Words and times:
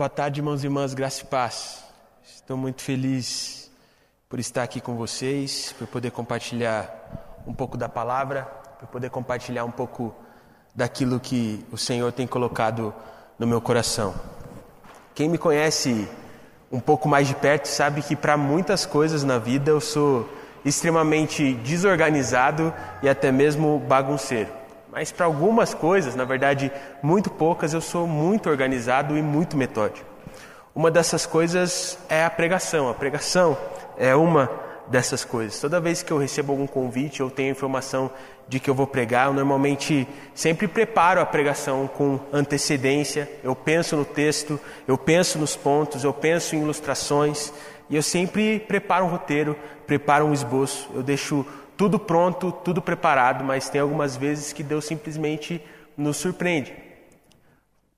Boa 0.00 0.08
tarde, 0.08 0.40
irmãos 0.40 0.64
e 0.64 0.66
irmãs, 0.66 0.94
graça 0.94 1.20
e 1.20 1.26
paz. 1.26 1.84
Estou 2.24 2.56
muito 2.56 2.80
feliz 2.80 3.70
por 4.30 4.40
estar 4.40 4.62
aqui 4.62 4.80
com 4.80 4.96
vocês, 4.96 5.74
por 5.78 5.86
poder 5.86 6.10
compartilhar 6.10 7.42
um 7.46 7.52
pouco 7.52 7.76
da 7.76 7.86
palavra, 7.86 8.44
por 8.78 8.88
poder 8.88 9.10
compartilhar 9.10 9.62
um 9.66 9.70
pouco 9.70 10.14
daquilo 10.74 11.20
que 11.20 11.62
o 11.70 11.76
Senhor 11.76 12.10
tem 12.12 12.26
colocado 12.26 12.94
no 13.38 13.46
meu 13.46 13.60
coração. 13.60 14.14
Quem 15.14 15.28
me 15.28 15.36
conhece 15.36 16.08
um 16.72 16.80
pouco 16.80 17.06
mais 17.06 17.28
de 17.28 17.34
perto 17.34 17.66
sabe 17.66 18.00
que 18.00 18.16
para 18.16 18.38
muitas 18.38 18.86
coisas 18.86 19.22
na 19.22 19.36
vida 19.36 19.70
eu 19.70 19.82
sou 19.82 20.26
extremamente 20.64 21.52
desorganizado 21.56 22.72
e 23.02 23.08
até 23.10 23.30
mesmo 23.30 23.78
bagunceiro. 23.80 24.59
Mas 24.92 25.12
para 25.12 25.26
algumas 25.26 25.72
coisas, 25.72 26.16
na 26.16 26.24
verdade, 26.24 26.72
muito 27.00 27.30
poucas, 27.30 27.72
eu 27.72 27.80
sou 27.80 28.06
muito 28.06 28.50
organizado 28.50 29.16
e 29.16 29.22
muito 29.22 29.56
metódico. 29.56 30.06
Uma 30.74 30.90
dessas 30.90 31.26
coisas 31.26 31.96
é 32.08 32.24
a 32.24 32.30
pregação. 32.30 32.88
A 32.88 32.94
pregação 32.94 33.56
é 33.96 34.14
uma 34.16 34.50
dessas 34.88 35.24
coisas. 35.24 35.60
Toda 35.60 35.80
vez 35.80 36.02
que 36.02 36.12
eu 36.12 36.18
recebo 36.18 36.52
algum 36.52 36.66
convite, 36.66 37.20
eu 37.20 37.30
tenho 37.30 37.52
informação 37.52 38.10
de 38.48 38.58
que 38.58 38.68
eu 38.68 38.74
vou 38.74 38.86
pregar, 38.86 39.28
eu 39.28 39.32
normalmente 39.32 40.08
sempre 40.34 40.66
preparo 40.66 41.20
a 41.20 41.26
pregação 41.26 41.86
com 41.86 42.18
antecedência. 42.32 43.30
Eu 43.44 43.54
penso 43.54 43.96
no 43.96 44.04
texto, 44.04 44.58
eu 44.88 44.98
penso 44.98 45.38
nos 45.38 45.54
pontos, 45.54 46.02
eu 46.02 46.12
penso 46.12 46.56
em 46.56 46.62
ilustrações 46.62 47.52
e 47.88 47.94
eu 47.94 48.02
sempre 48.02 48.58
preparo 48.58 49.04
um 49.04 49.08
roteiro, 49.08 49.56
preparo 49.86 50.26
um 50.26 50.32
esboço. 50.32 50.90
Eu 50.92 51.02
deixo 51.02 51.46
tudo 51.80 51.98
pronto, 51.98 52.52
tudo 52.52 52.82
preparado, 52.82 53.42
mas 53.42 53.70
tem 53.70 53.80
algumas 53.80 54.14
vezes 54.14 54.52
que 54.52 54.62
Deus 54.62 54.84
simplesmente 54.84 55.64
nos 55.96 56.18
surpreende. 56.18 56.74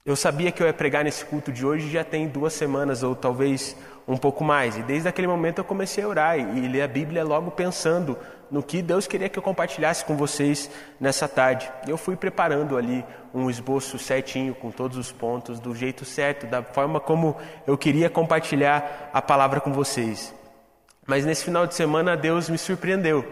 Eu 0.07 0.15
sabia 0.15 0.53
que 0.53 0.63
eu 0.63 0.69
ia 0.69 0.73
pregar 0.73 1.03
nesse 1.03 1.25
culto 1.25 1.51
de 1.51 1.67
hoje 1.67 1.91
já 1.91 2.05
tem 2.05 2.29
duas 2.29 2.53
semanas 2.53 3.03
ou 3.03 3.17
talvez 3.17 3.77
um 4.07 4.17
pouco 4.17 4.45
mais. 4.45 4.77
E 4.77 4.83
desde 4.85 5.09
aquele 5.09 5.27
momento 5.27 5.59
eu 5.59 5.65
comecei 5.65 6.05
a 6.05 6.07
orar 6.07 6.39
e, 6.39 6.69
ler 6.69 6.83
a 6.83 6.87
Bíblia 6.87 7.24
logo 7.24 7.51
pensando 7.51 8.16
no 8.49 8.63
que 8.63 8.83
Deus 8.83 9.09
queria 9.09 9.29
que 9.29 9.37
eu 9.37 9.43
compartilhasse 9.43 10.05
com 10.05 10.17
vocês 10.17 10.71
nessa 11.01 11.27
tarde. 11.27 11.69
Eu 11.89 11.96
fui 11.96 12.15
preparando 12.15 12.77
ali 12.77 13.05
um 13.35 13.51
esboço 13.51 13.99
certinho, 13.99 14.55
com 14.55 14.71
todos 14.71 14.96
os 14.96 15.11
pontos, 15.11 15.59
do 15.59 15.74
jeito 15.74 16.05
certo, 16.05 16.46
da 16.46 16.63
forma 16.63 17.01
como 17.01 17.37
eu 17.67 17.77
queria 17.77 18.09
compartilhar 18.09 19.11
a 19.13 19.21
palavra 19.21 19.61
com 19.61 19.73
vocês. 19.73 20.33
Mas 21.05 21.24
nesse 21.24 21.45
final 21.45 21.67
de 21.67 21.74
semana 21.74 22.17
Deus 22.17 22.49
me 22.49 22.57
surpreendeu. 22.57 23.27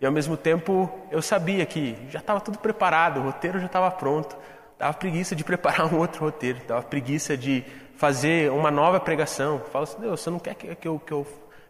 E 0.00 0.06
ao 0.06 0.12
mesmo 0.12 0.36
tempo 0.36 0.90
eu 1.10 1.22
sabia 1.22 1.64
que 1.64 1.96
já 2.10 2.18
estava 2.18 2.40
tudo 2.40 2.58
preparado, 2.58 3.20
o 3.20 3.22
roteiro 3.24 3.58
já 3.58 3.66
estava 3.66 3.90
pronto. 3.90 4.36
Dava 4.78 4.92
preguiça 4.94 5.34
de 5.34 5.42
preparar 5.42 5.92
um 5.92 5.98
outro 5.98 6.24
roteiro, 6.24 6.60
dava 6.66 6.82
preguiça 6.82 7.36
de 7.36 7.64
fazer 7.96 8.50
uma 8.50 8.70
nova 8.70 9.00
pregação. 9.00 9.62
Falo 9.72 9.84
assim, 9.84 10.00
Deus, 10.00 10.20
você 10.20 10.30
não 10.30 10.38
quer 10.38 10.54
que, 10.54 10.74
que, 10.74 10.86
eu, 10.88 10.98
que 10.98 11.12
eu 11.12 11.26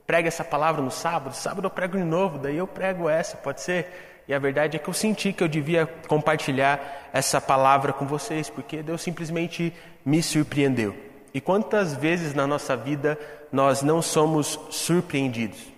pregue 0.06 0.28
essa 0.28 0.44
palavra 0.44 0.82
no 0.82 0.90
sábado? 0.90 1.34
Sábado 1.34 1.66
eu 1.66 1.70
prego 1.70 1.96
de 1.96 2.04
novo, 2.04 2.38
daí 2.38 2.56
eu 2.56 2.66
prego 2.66 3.08
essa, 3.08 3.36
pode 3.36 3.60
ser? 3.60 4.22
E 4.28 4.34
a 4.34 4.38
verdade 4.40 4.76
é 4.76 4.80
que 4.80 4.88
eu 4.88 4.94
senti 4.94 5.32
que 5.32 5.42
eu 5.42 5.46
devia 5.46 5.86
compartilhar 6.08 7.08
essa 7.12 7.40
palavra 7.40 7.92
com 7.92 8.06
vocês, 8.06 8.50
porque 8.50 8.82
Deus 8.82 9.00
simplesmente 9.00 9.72
me 10.04 10.20
surpreendeu. 10.20 10.96
E 11.32 11.40
quantas 11.40 11.94
vezes 11.94 12.34
na 12.34 12.46
nossa 12.46 12.76
vida 12.76 13.16
nós 13.52 13.82
não 13.82 14.02
somos 14.02 14.58
surpreendidos? 14.70 15.75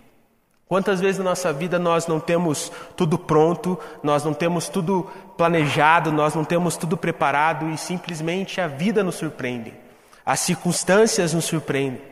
Quantas 0.69 1.01
vezes 1.01 1.19
na 1.19 1.25
nossa 1.25 1.51
vida 1.51 1.79
nós 1.79 2.07
não 2.07 2.21
temos 2.21 2.71
tudo 2.95 3.19
pronto, 3.19 3.79
nós 4.03 4.23
não 4.23 4.35
temos 4.35 4.69
tudo 4.69 5.09
planejado, 5.35 6.13
nós 6.13 6.35
não 6.35 6.45
temos 6.45 6.77
tudo 6.77 6.95
preparado 6.95 7.71
e 7.71 7.79
simplesmente 7.79 8.61
a 8.61 8.67
vida 8.67 9.03
nos 9.03 9.15
surpreende, 9.15 9.73
as 10.27 10.41
circunstâncias 10.41 11.33
nos 11.33 11.47
surpreendem. 11.47 12.03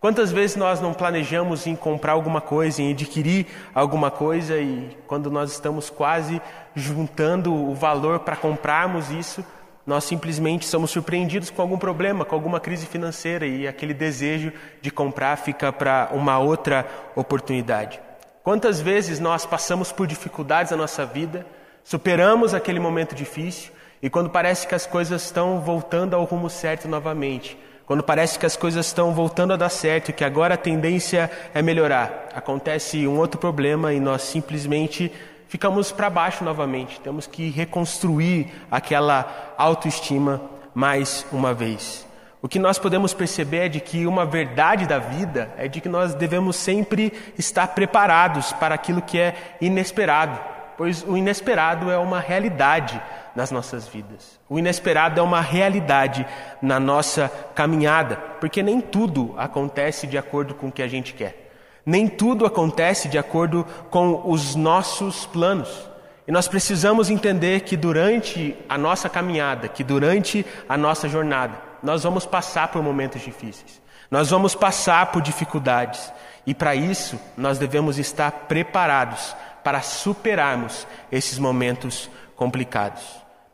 Quantas 0.00 0.32
vezes 0.32 0.56
nós 0.56 0.80
não 0.80 0.92
planejamos 0.92 1.66
em 1.66 1.76
comprar 1.76 2.12
alguma 2.12 2.40
coisa, 2.40 2.82
em 2.82 2.90
adquirir 2.90 3.46
alguma 3.72 4.10
coisa 4.10 4.56
e 4.56 4.96
quando 5.06 5.30
nós 5.30 5.52
estamos 5.52 5.88
quase 5.88 6.42
juntando 6.74 7.54
o 7.54 7.74
valor 7.74 8.20
para 8.20 8.34
comprarmos 8.34 9.10
isso, 9.10 9.44
nós 9.86 10.04
simplesmente 10.04 10.66
somos 10.66 10.90
surpreendidos 10.90 11.50
com 11.50 11.62
algum 11.62 11.78
problema, 11.78 12.24
com 12.24 12.34
alguma 12.34 12.60
crise 12.60 12.86
financeira 12.86 13.46
e 13.46 13.66
aquele 13.66 13.94
desejo 13.94 14.52
de 14.80 14.90
comprar 14.90 15.36
fica 15.36 15.72
para 15.72 16.10
uma 16.12 16.38
outra 16.38 16.86
oportunidade. 17.16 18.00
Quantas 18.42 18.80
vezes 18.80 19.18
nós 19.18 19.44
passamos 19.44 19.92
por 19.92 20.06
dificuldades 20.06 20.70
na 20.70 20.76
nossa 20.76 21.04
vida, 21.04 21.46
superamos 21.84 22.54
aquele 22.54 22.80
momento 22.80 23.14
difícil 23.14 23.72
e 24.02 24.08
quando 24.08 24.30
parece 24.30 24.66
que 24.66 24.74
as 24.74 24.86
coisas 24.86 25.22
estão 25.22 25.60
voltando 25.60 26.14
ao 26.14 26.24
rumo 26.24 26.48
certo 26.48 26.88
novamente, 26.88 27.58
quando 27.84 28.02
parece 28.02 28.38
que 28.38 28.46
as 28.46 28.56
coisas 28.56 28.86
estão 28.86 29.12
voltando 29.12 29.52
a 29.52 29.56
dar 29.56 29.68
certo 29.68 30.10
e 30.10 30.12
que 30.12 30.24
agora 30.24 30.54
a 30.54 30.56
tendência 30.56 31.30
é 31.52 31.60
melhorar, 31.60 32.28
acontece 32.34 33.06
um 33.06 33.18
outro 33.18 33.38
problema 33.38 33.92
e 33.92 33.98
nós 33.98 34.22
simplesmente 34.22 35.12
ficamos 35.50 35.90
para 35.90 36.08
baixo 36.08 36.44
novamente. 36.44 37.00
Temos 37.00 37.26
que 37.26 37.50
reconstruir 37.50 38.46
aquela 38.70 39.52
autoestima 39.58 40.40
mais 40.72 41.26
uma 41.32 41.52
vez. 41.52 42.06
O 42.40 42.48
que 42.48 42.58
nós 42.58 42.78
podemos 42.78 43.12
perceber 43.12 43.66
é 43.66 43.68
de 43.68 43.80
que 43.80 44.06
uma 44.06 44.24
verdade 44.24 44.86
da 44.86 45.00
vida 45.00 45.52
é 45.58 45.66
de 45.66 45.80
que 45.80 45.88
nós 45.88 46.14
devemos 46.14 46.54
sempre 46.54 47.12
estar 47.36 47.66
preparados 47.68 48.52
para 48.54 48.76
aquilo 48.76 49.02
que 49.02 49.18
é 49.18 49.56
inesperado, 49.60 50.38
pois 50.78 51.02
o 51.02 51.16
inesperado 51.16 51.90
é 51.90 51.98
uma 51.98 52.20
realidade 52.20 53.02
nas 53.34 53.50
nossas 53.50 53.88
vidas. 53.88 54.38
O 54.48 54.56
inesperado 54.56 55.18
é 55.18 55.22
uma 55.22 55.40
realidade 55.40 56.24
na 56.62 56.78
nossa 56.78 57.28
caminhada, 57.56 58.16
porque 58.40 58.62
nem 58.62 58.80
tudo 58.80 59.34
acontece 59.36 60.06
de 60.06 60.16
acordo 60.16 60.54
com 60.54 60.68
o 60.68 60.72
que 60.72 60.82
a 60.82 60.88
gente 60.88 61.12
quer. 61.12 61.49
Nem 61.84 62.06
tudo 62.06 62.46
acontece 62.46 63.08
de 63.08 63.18
acordo 63.18 63.66
com 63.90 64.22
os 64.24 64.54
nossos 64.54 65.26
planos. 65.26 65.88
E 66.26 66.32
nós 66.32 66.46
precisamos 66.46 67.10
entender 67.10 67.60
que 67.62 67.76
durante 67.76 68.56
a 68.68 68.78
nossa 68.78 69.08
caminhada, 69.08 69.68
que 69.68 69.82
durante 69.82 70.44
a 70.68 70.76
nossa 70.76 71.08
jornada, 71.08 71.54
nós 71.82 72.02
vamos 72.04 72.26
passar 72.26 72.68
por 72.68 72.82
momentos 72.82 73.22
difíceis. 73.22 73.80
Nós 74.10 74.30
vamos 74.30 74.54
passar 74.54 75.06
por 75.12 75.22
dificuldades. 75.22 76.12
E 76.46 76.54
para 76.54 76.74
isso, 76.74 77.18
nós 77.36 77.58
devemos 77.58 77.98
estar 77.98 78.30
preparados 78.30 79.34
para 79.62 79.82
superarmos 79.82 80.86
esses 81.10 81.38
momentos 81.38 82.10
complicados. 82.36 83.02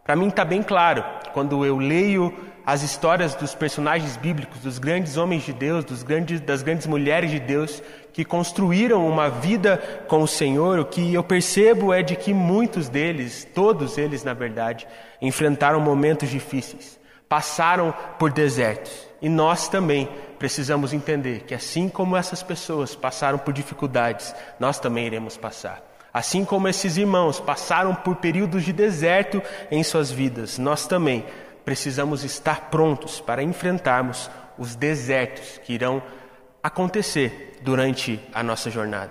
Para 0.04 0.16
mim 0.16 0.28
está 0.28 0.44
bem 0.44 0.62
claro, 0.62 1.04
quando 1.32 1.64
eu 1.64 1.78
leio 1.78 2.32
as 2.66 2.82
histórias 2.82 3.36
dos 3.36 3.54
personagens 3.54 4.16
bíblicos, 4.16 4.58
dos 4.58 4.80
grandes 4.80 5.16
homens 5.16 5.44
de 5.44 5.52
Deus, 5.52 5.84
dos 5.84 6.02
grandes, 6.02 6.40
das 6.40 6.64
grandes 6.64 6.88
mulheres 6.88 7.30
de 7.30 7.38
Deus, 7.38 7.80
que 8.12 8.24
construíram 8.24 9.06
uma 9.06 9.30
vida 9.30 9.76
com 10.08 10.20
o 10.20 10.26
Senhor, 10.26 10.80
o 10.80 10.84
que 10.84 11.14
eu 11.14 11.22
percebo 11.22 11.92
é 11.92 12.02
de 12.02 12.16
que 12.16 12.34
muitos 12.34 12.88
deles, 12.88 13.46
todos 13.54 13.96
eles 13.96 14.24
na 14.24 14.34
verdade, 14.34 14.88
enfrentaram 15.22 15.78
momentos 15.78 16.28
difíceis, 16.28 16.98
passaram 17.28 17.94
por 18.18 18.32
desertos. 18.32 19.06
E 19.22 19.28
nós 19.28 19.68
também 19.68 20.08
precisamos 20.36 20.92
entender 20.92 21.44
que 21.44 21.54
assim 21.54 21.88
como 21.88 22.16
essas 22.16 22.42
pessoas 22.42 22.96
passaram 22.96 23.38
por 23.38 23.54
dificuldades, 23.54 24.34
nós 24.58 24.80
também 24.80 25.06
iremos 25.06 25.36
passar. 25.36 25.86
Assim 26.12 26.44
como 26.44 26.66
esses 26.66 26.96
irmãos 26.96 27.38
passaram 27.38 27.94
por 27.94 28.16
períodos 28.16 28.64
de 28.64 28.72
deserto 28.72 29.40
em 29.70 29.84
suas 29.84 30.10
vidas, 30.10 30.58
nós 30.58 30.86
também 30.86 31.24
precisamos 31.66 32.22
estar 32.22 32.70
prontos 32.70 33.20
para 33.20 33.42
enfrentarmos 33.42 34.30
os 34.56 34.76
desertos 34.76 35.58
que 35.64 35.72
irão 35.72 36.00
acontecer 36.62 37.58
durante 37.60 38.20
a 38.32 38.40
nossa 38.40 38.70
jornada. 38.70 39.10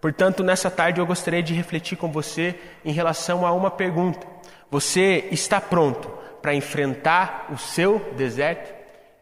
Portanto, 0.00 0.44
nessa 0.44 0.70
tarde 0.70 1.00
eu 1.00 1.06
gostaria 1.06 1.42
de 1.42 1.52
refletir 1.52 1.98
com 1.98 2.12
você 2.12 2.54
em 2.84 2.92
relação 2.92 3.44
a 3.44 3.50
uma 3.50 3.72
pergunta. 3.72 4.24
Você 4.70 5.28
está 5.32 5.60
pronto 5.60 6.08
para 6.40 6.54
enfrentar 6.54 7.48
o 7.52 7.58
seu 7.58 7.98
deserto? 8.16 8.72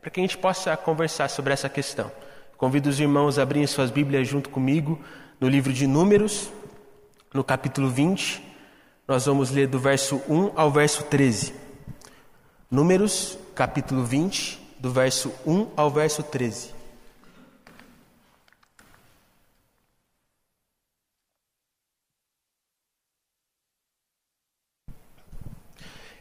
Para 0.02 0.10
que 0.10 0.20
a 0.20 0.22
gente 0.22 0.36
possa 0.36 0.76
conversar 0.76 1.28
sobre 1.30 1.54
essa 1.54 1.70
questão. 1.70 2.12
Convido 2.58 2.90
os 2.90 3.00
irmãos 3.00 3.38
a 3.38 3.44
abrirem 3.44 3.66
suas 3.66 3.90
Bíblias 3.90 4.28
junto 4.28 4.50
comigo 4.50 5.00
no 5.40 5.48
livro 5.48 5.72
de 5.72 5.86
Números, 5.86 6.52
no 7.32 7.42
capítulo 7.42 7.88
20. 7.88 8.44
Nós 9.08 9.24
vamos 9.24 9.50
ler 9.50 9.68
do 9.68 9.78
verso 9.78 10.20
1 10.28 10.50
ao 10.54 10.70
verso 10.70 11.02
13. 11.04 11.63
Números, 12.70 13.38
capítulo 13.54 14.04
20, 14.04 14.58
do 14.78 14.90
verso 14.90 15.32
1 15.46 15.68
ao 15.76 15.90
verso 15.90 16.22
13. 16.22 16.72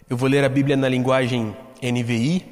Eu 0.09 0.17
vou 0.17 0.27
ler 0.27 0.43
a 0.43 0.49
Bíblia 0.49 0.75
na 0.75 0.89
linguagem 0.89 1.55
NVI. 1.81 2.45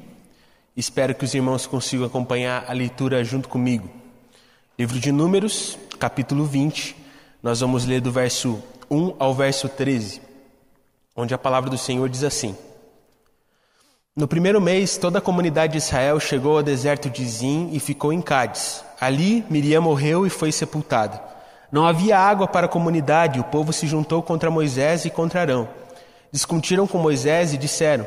Espero 0.74 1.14
que 1.14 1.24
os 1.24 1.34
irmãos 1.34 1.66
consigam 1.66 2.06
acompanhar 2.06 2.64
a 2.66 2.72
leitura 2.72 3.22
junto 3.22 3.48
comigo. 3.48 3.90
Livro 4.76 4.98
de 4.98 5.12
Números, 5.12 5.78
capítulo 5.98 6.46
20. 6.46 6.96
Nós 7.42 7.60
vamos 7.60 7.84
ler 7.84 8.00
do 8.00 8.10
verso 8.10 8.60
1 8.90 9.16
ao 9.18 9.34
verso 9.34 9.68
13, 9.68 10.22
onde 11.14 11.34
a 11.34 11.38
palavra 11.38 11.68
do 11.68 11.78
Senhor 11.78 12.08
diz 12.08 12.24
assim: 12.24 12.56
No 14.14 14.28
primeiro 14.28 14.60
mês, 14.60 14.98
toda 14.98 15.20
a 15.20 15.22
comunidade 15.22 15.72
de 15.72 15.78
Israel 15.78 16.20
chegou 16.20 16.58
ao 16.58 16.62
deserto 16.62 17.08
de 17.08 17.24
Zim 17.24 17.70
e 17.72 17.80
ficou 17.80 18.12
em 18.12 18.20
Cádiz. 18.20 18.84
Ali, 19.00 19.42
Miriam 19.48 19.80
morreu 19.80 20.26
e 20.26 20.30
foi 20.30 20.52
sepultada. 20.52 21.18
Não 21.72 21.86
havia 21.86 22.18
água 22.18 22.46
para 22.46 22.66
a 22.66 22.68
comunidade, 22.68 23.40
o 23.40 23.44
povo 23.44 23.72
se 23.72 23.86
juntou 23.86 24.22
contra 24.22 24.50
Moisés 24.50 25.06
e 25.06 25.10
contra 25.10 25.40
Arão. 25.40 25.66
Discutiram 26.30 26.86
com 26.86 26.98
Moisés 26.98 27.54
e 27.54 27.56
disseram: 27.56 28.06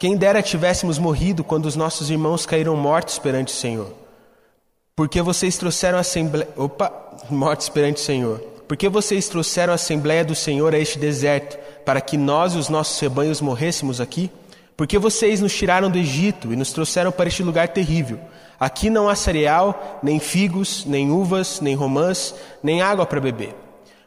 Quem 0.00 0.16
dera 0.16 0.42
tivéssemos 0.42 0.98
morrido 0.98 1.44
quando 1.44 1.66
os 1.66 1.76
nossos 1.76 2.10
irmãos 2.10 2.44
caíram 2.44 2.74
mortos 2.74 3.20
perante 3.20 3.54
o 3.54 3.56
Senhor. 3.56 3.94
Porque 4.96 5.22
vocês 5.22 5.56
trouxeram 5.56 5.98
a 5.98 6.00
assembleia. 6.00 6.48
Opa! 6.56 6.92
Mortos 7.30 7.68
perante 7.68 7.98
o 7.98 8.04
Senhor. 8.04 8.40
Porque 8.66 8.88
vocês 8.88 9.28
trouxeram 9.28 9.72
a 9.72 9.76
assembleia 9.76 10.24
do 10.24 10.34
Senhor 10.34 10.74
a 10.74 10.78
este 10.78 10.98
deserto, 10.98 11.56
para 11.84 12.00
que 12.00 12.16
nós 12.16 12.54
e 12.54 12.58
os 12.58 12.68
nossos 12.68 12.98
rebanhos 12.98 13.40
morrêssemos 13.40 14.00
aqui? 14.00 14.28
Porque 14.80 14.98
vocês 14.98 15.42
nos 15.42 15.54
tiraram 15.54 15.90
do 15.90 15.98
Egito 15.98 16.54
e 16.54 16.56
nos 16.56 16.72
trouxeram 16.72 17.12
para 17.12 17.28
este 17.28 17.42
lugar 17.42 17.68
terrível. 17.68 18.18
Aqui 18.58 18.88
não 18.88 19.10
há 19.10 19.14
cereal, 19.14 20.00
nem 20.02 20.18
figos, 20.18 20.86
nem 20.86 21.10
uvas, 21.10 21.60
nem 21.60 21.74
romãs, 21.74 22.34
nem 22.62 22.80
água 22.80 23.04
para 23.04 23.20
beber. 23.20 23.54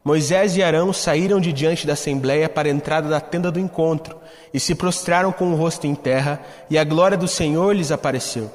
Moisés 0.04 0.58
e 0.58 0.64
Arão 0.64 0.92
saíram 0.92 1.40
de 1.40 1.54
diante 1.54 1.86
da 1.86 1.94
assembleia 1.94 2.50
para 2.50 2.68
a 2.68 2.72
entrada 2.72 3.08
da 3.08 3.22
tenda 3.22 3.52
do 3.52 3.60
encontro 3.60 4.18
e 4.52 4.60
se 4.60 4.74
prostraram 4.74 5.32
com 5.32 5.54
o 5.54 5.56
rosto 5.56 5.86
em 5.86 5.94
terra, 5.94 6.42
e 6.72 6.76
a 6.76 6.84
glória 6.84 7.20
do 7.20 7.28
Senhor 7.28 7.76
lhes 7.76 7.92
apareceu. 7.92 8.50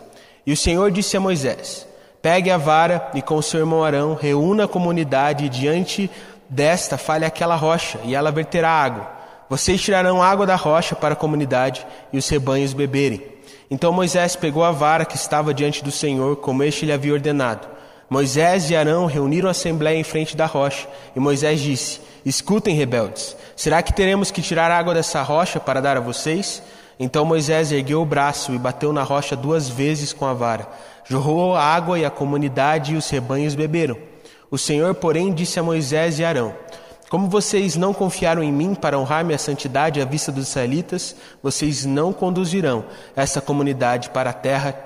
E 0.45 0.53
o 0.53 0.57
Senhor 0.57 0.91
disse 0.91 1.17
a 1.17 1.21
Moisés: 1.21 1.87
Pegue 2.21 2.51
a 2.51 2.57
vara 2.59 3.13
e 3.15 3.23
com 3.23 3.41
seu 3.41 3.61
irmão 3.61 3.85
Arão 3.85 4.19
reúna 4.21 4.65
a 4.65 4.69
comunidade 4.69 5.45
e 5.45 5.49
diante 5.49 6.11
desta 6.49 6.99
fale 6.99 7.25
aquela 7.25 7.55
rocha, 7.55 8.01
e 8.03 8.17
ela 8.17 8.33
verterá 8.33 8.71
água. 8.71 9.18
Vocês 9.49 9.81
tirarão 9.81 10.23
água 10.23 10.47
da 10.47 10.57
rocha 10.57 10.95
para 10.95 11.15
a 11.15 11.17
comunidade 11.17 11.87
e 12.13 12.19
os 12.19 12.29
rebanhos 12.29 12.73
beberem. 12.73 13.23
Então 13.71 13.93
Moisés 13.93 14.37
pegou 14.37 14.65
a 14.65 14.71
vara 14.71 15.05
que 15.05 15.17
estava 15.17 15.55
diante 15.55 15.83
do 15.83 15.91
Senhor, 15.91 16.37
como 16.37 16.63
este 16.63 16.85
lhe 16.85 16.93
havia 16.93 17.13
ordenado. 17.13 17.67
Moisés 18.11 18.71
e 18.71 18.77
Arão 18.77 19.05
reuniram 19.07 19.49
a 19.49 19.51
assembleia 19.51 19.99
em 19.99 20.05
frente 20.05 20.37
da 20.37 20.47
rocha, 20.47 20.89
e 21.15 21.21
Moisés 21.21 21.61
disse: 21.61 22.01
Escutem, 22.25 22.75
rebeldes, 22.75 23.37
será 23.55 23.83
que 23.83 23.93
teremos 23.93 24.31
que 24.31 24.41
tirar 24.41 24.71
água 24.71 24.95
dessa 24.95 25.23
rocha 25.23 25.61
para 25.61 25.81
dar 25.81 25.97
a 25.97 26.01
vocês? 26.01 26.63
Então 26.99 27.25
Moisés 27.25 27.71
ergueu 27.71 28.03
o 28.03 28.07
braço 28.07 28.53
e 28.53 28.59
bateu 28.59 28.93
na 28.93 29.03
rocha 29.03 29.37
duas 29.37 29.69
vezes 29.69 30.13
com 30.13 30.27
a 30.27 30.33
vara. 30.33 30.69
Jorrou 31.05 31.55
a 31.55 31.63
água 31.63 31.99
e 31.99 32.05
a 32.05 32.11
comunidade 32.11 32.95
e 32.95 32.97
os 32.97 33.09
rebanhos 33.09 33.55
beberam. 33.55 33.97
O 34.51 34.59
Senhor, 34.59 34.95
porém, 34.95 35.33
disse 35.33 35.61
a 35.61 35.63
Moisés 35.63 36.19
e 36.19 36.25
Arão: 36.25 36.55
como 37.09 37.29
vocês 37.29 37.75
não 37.75 37.95
confiaram 37.95 38.43
em 38.43 38.53
mim 38.53 38.75
para 38.75 38.99
honrar 38.99 39.25
minha 39.25 39.39
santidade 39.39 40.01
à 40.01 40.05
vista 40.05 40.31
dos 40.31 40.49
israelitas, 40.49 41.17
vocês 41.43 41.85
não 41.85 42.13
conduzirão 42.13 42.85
essa 43.17 43.41
comunidade 43.41 44.11
para 44.11 44.31
a 44.31 44.35
terra 44.35 44.79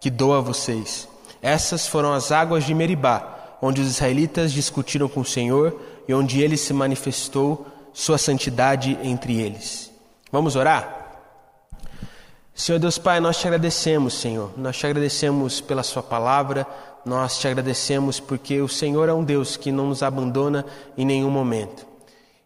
que 0.00 0.10
dou 0.10 0.34
a 0.34 0.40
vocês. 0.40 1.06
Essas 1.42 1.86
foram 1.86 2.12
as 2.12 2.32
águas 2.32 2.64
de 2.64 2.74
Meribá, 2.74 3.56
onde 3.60 3.80
os 3.80 3.88
israelitas 3.88 4.52
discutiram 4.52 5.08
com 5.08 5.20
o 5.20 5.24
Senhor 5.24 5.78
e 6.08 6.14
onde 6.14 6.40
ele 6.40 6.56
se 6.56 6.72
manifestou 6.72 7.66
sua 7.92 8.16
santidade 8.16 8.98
entre 9.02 9.40
eles. 9.40 9.92
Vamos 10.32 10.56
orar? 10.56 10.97
Senhor 12.58 12.80
Deus 12.80 12.98
Pai, 12.98 13.20
nós 13.20 13.36
te 13.38 13.46
agradecemos, 13.46 14.14
Senhor. 14.14 14.50
Nós 14.56 14.76
te 14.76 14.84
agradecemos 14.84 15.60
pela 15.60 15.84
Sua 15.84 16.02
palavra, 16.02 16.66
nós 17.04 17.38
te 17.38 17.46
agradecemos 17.46 18.18
porque 18.18 18.60
o 18.60 18.68
Senhor 18.68 19.08
é 19.08 19.14
um 19.14 19.22
Deus 19.22 19.56
que 19.56 19.70
não 19.70 19.86
nos 19.86 20.02
abandona 20.02 20.66
em 20.96 21.06
nenhum 21.06 21.30
momento. 21.30 21.86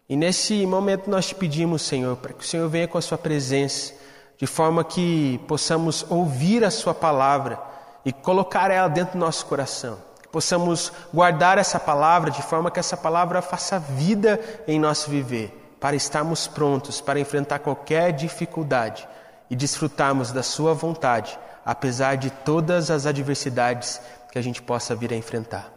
E 0.06 0.14
nesse 0.14 0.67
momento 0.67 1.09
nós 1.09 1.29
te 1.29 1.35
pedimos, 1.35 1.81
Senhor, 1.81 2.14
para 2.19 2.35
que 2.35 2.44
o 2.44 2.47
Senhor 2.47 2.69
venha 2.69 2.87
com 2.87 2.99
a 2.99 3.00
Sua 3.00 3.17
presença, 3.17 3.94
de 4.37 4.47
forma 4.47 4.85
que 4.85 5.41
possamos 5.49 6.05
ouvir 6.11 6.62
a 6.62 6.70
Sua 6.70 6.93
palavra 6.93 7.58
e 8.05 8.12
colocar 8.12 8.70
ela 8.70 8.88
dentro 8.88 9.15
do 9.15 9.19
nosso 9.19 9.47
coração. 9.47 9.97
Que 10.20 10.29
possamos 10.29 10.93
guardar 11.12 11.56
essa 11.56 11.81
palavra 11.81 12.31
de 12.31 12.43
forma 12.43 12.70
que 12.70 12.79
essa 12.79 12.99
palavra 12.99 13.41
faça 13.41 13.79
vida 13.79 14.38
em 14.69 14.79
nosso 14.79 15.08
viver, 15.08 15.75
para 15.81 15.97
estarmos 15.97 16.47
prontos 16.47 17.00
para 17.00 17.19
enfrentar 17.19 17.61
qualquer 17.61 18.12
dificuldade 18.12 19.08
e 19.52 19.54
desfrutarmos 19.54 20.32
da 20.32 20.43
Sua 20.43 20.72
vontade, 20.72 21.38
apesar 21.62 22.16
de 22.16 22.31
todas 22.31 22.90
as 22.90 23.04
adversidades 23.04 24.00
que 24.32 24.38
a 24.38 24.43
gente 24.43 24.62
possa 24.62 24.94
vir 24.94 25.12
a 25.12 25.16
enfrentar. 25.16 25.70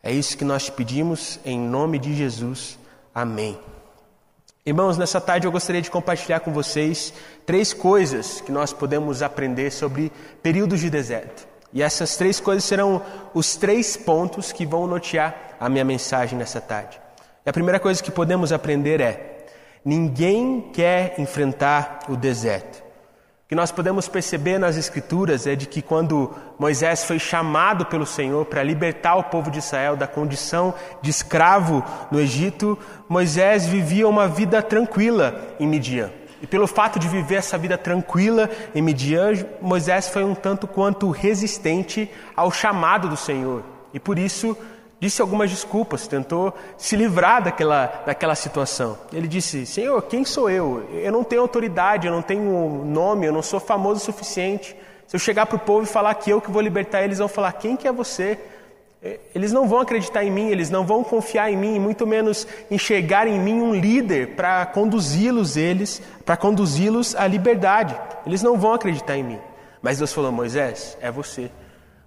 É 0.00 0.12
isso 0.12 0.38
que 0.38 0.44
nós 0.44 0.66
te 0.66 0.70
pedimos, 0.70 1.40
em 1.44 1.58
nome 1.58 1.98
de 1.98 2.14
Jesus. 2.14 2.78
Amém. 3.12 3.58
Irmãos, 4.64 4.96
nessa 4.96 5.20
tarde 5.20 5.48
eu 5.48 5.50
gostaria 5.50 5.82
de 5.82 5.90
compartilhar 5.90 6.38
com 6.38 6.52
vocês 6.52 7.12
três 7.44 7.74
coisas 7.74 8.40
que 8.40 8.52
nós 8.52 8.72
podemos 8.72 9.20
aprender 9.20 9.72
sobre 9.72 10.12
períodos 10.40 10.78
de 10.78 10.88
deserto. 10.88 11.44
E 11.72 11.82
essas 11.82 12.16
três 12.16 12.38
coisas 12.38 12.62
serão 12.62 13.02
os 13.34 13.56
três 13.56 13.96
pontos 13.96 14.52
que 14.52 14.64
vão 14.64 14.86
nortear 14.86 15.56
a 15.58 15.68
minha 15.68 15.84
mensagem 15.84 16.38
nessa 16.38 16.60
tarde. 16.60 17.00
E 17.44 17.50
a 17.50 17.52
primeira 17.52 17.80
coisa 17.80 18.00
que 18.00 18.12
podemos 18.12 18.52
aprender 18.52 19.00
é: 19.00 19.44
ninguém 19.84 20.70
quer 20.72 21.18
enfrentar 21.18 22.02
o 22.08 22.14
deserto 22.14 22.86
que 23.48 23.54
nós 23.54 23.72
podemos 23.72 24.06
perceber 24.06 24.58
nas 24.58 24.76
Escrituras 24.76 25.46
é 25.46 25.56
de 25.56 25.66
que 25.66 25.80
quando 25.80 26.34
Moisés 26.58 27.04
foi 27.04 27.18
chamado 27.18 27.86
pelo 27.86 28.04
Senhor 28.04 28.44
para 28.44 28.62
libertar 28.62 29.16
o 29.16 29.24
povo 29.24 29.50
de 29.50 29.58
Israel 29.58 29.96
da 29.96 30.06
condição 30.06 30.74
de 31.00 31.08
escravo 31.08 31.82
no 32.10 32.20
Egito, 32.20 32.78
Moisés 33.08 33.66
vivia 33.66 34.06
uma 34.06 34.28
vida 34.28 34.60
tranquila 34.60 35.56
em 35.58 35.66
Midian. 35.66 36.10
E 36.42 36.46
pelo 36.46 36.66
fato 36.66 36.98
de 36.98 37.08
viver 37.08 37.36
essa 37.36 37.56
vida 37.56 37.78
tranquila 37.78 38.50
em 38.74 38.82
Midian, 38.82 39.32
Moisés 39.62 40.08
foi 40.08 40.24
um 40.24 40.34
tanto 40.34 40.66
quanto 40.66 41.10
resistente 41.10 42.10
ao 42.36 42.50
chamado 42.50 43.08
do 43.08 43.16
Senhor. 43.16 43.64
E 43.94 43.98
por 43.98 44.18
isso 44.18 44.54
disse 45.00 45.22
algumas 45.22 45.50
desculpas, 45.50 46.06
tentou 46.06 46.52
se 46.76 46.96
livrar 46.96 47.42
daquela, 47.42 48.02
daquela 48.04 48.34
situação. 48.34 48.98
Ele 49.12 49.28
disse: 49.28 49.64
Senhor, 49.64 50.00
quem 50.02 50.24
sou 50.24 50.50
eu? 50.50 50.88
Eu 50.92 51.12
não 51.12 51.24
tenho 51.24 51.42
autoridade, 51.42 52.06
eu 52.06 52.12
não 52.12 52.22
tenho 52.22 52.84
nome, 52.84 53.26
eu 53.26 53.32
não 53.32 53.42
sou 53.42 53.60
famoso 53.60 54.00
o 54.00 54.04
suficiente. 54.04 54.76
Se 55.06 55.16
eu 55.16 55.20
chegar 55.20 55.46
para 55.46 55.56
o 55.56 55.60
povo 55.60 55.84
e 55.84 55.86
falar 55.86 56.14
que 56.14 56.30
eu 56.30 56.40
que 56.40 56.50
vou 56.50 56.60
libertar 56.60 57.02
eles, 57.02 57.18
vão 57.18 57.28
falar: 57.28 57.52
quem 57.52 57.76
que 57.76 57.86
é 57.86 57.92
você? 57.92 58.38
Eles 59.32 59.52
não 59.52 59.68
vão 59.68 59.78
acreditar 59.78 60.24
em 60.24 60.30
mim, 60.30 60.48
eles 60.48 60.70
não 60.70 60.84
vão 60.84 61.04
confiar 61.04 61.52
em 61.52 61.56
mim, 61.56 61.78
muito 61.78 62.04
menos 62.04 62.48
enxergar 62.68 63.28
em 63.28 63.38
mim 63.38 63.60
um 63.60 63.72
líder 63.72 64.34
para 64.34 64.66
conduzi-los 64.66 65.56
eles, 65.56 66.02
para 66.24 66.36
conduzi-los 66.36 67.14
à 67.14 67.24
liberdade. 67.28 67.96
Eles 68.26 68.42
não 68.42 68.58
vão 68.58 68.74
acreditar 68.74 69.16
em 69.16 69.22
mim. 69.22 69.38
Mas 69.80 69.98
Deus 69.98 70.12
falou: 70.12 70.32
Moisés, 70.32 70.98
é 71.00 71.10
você. 71.12 71.50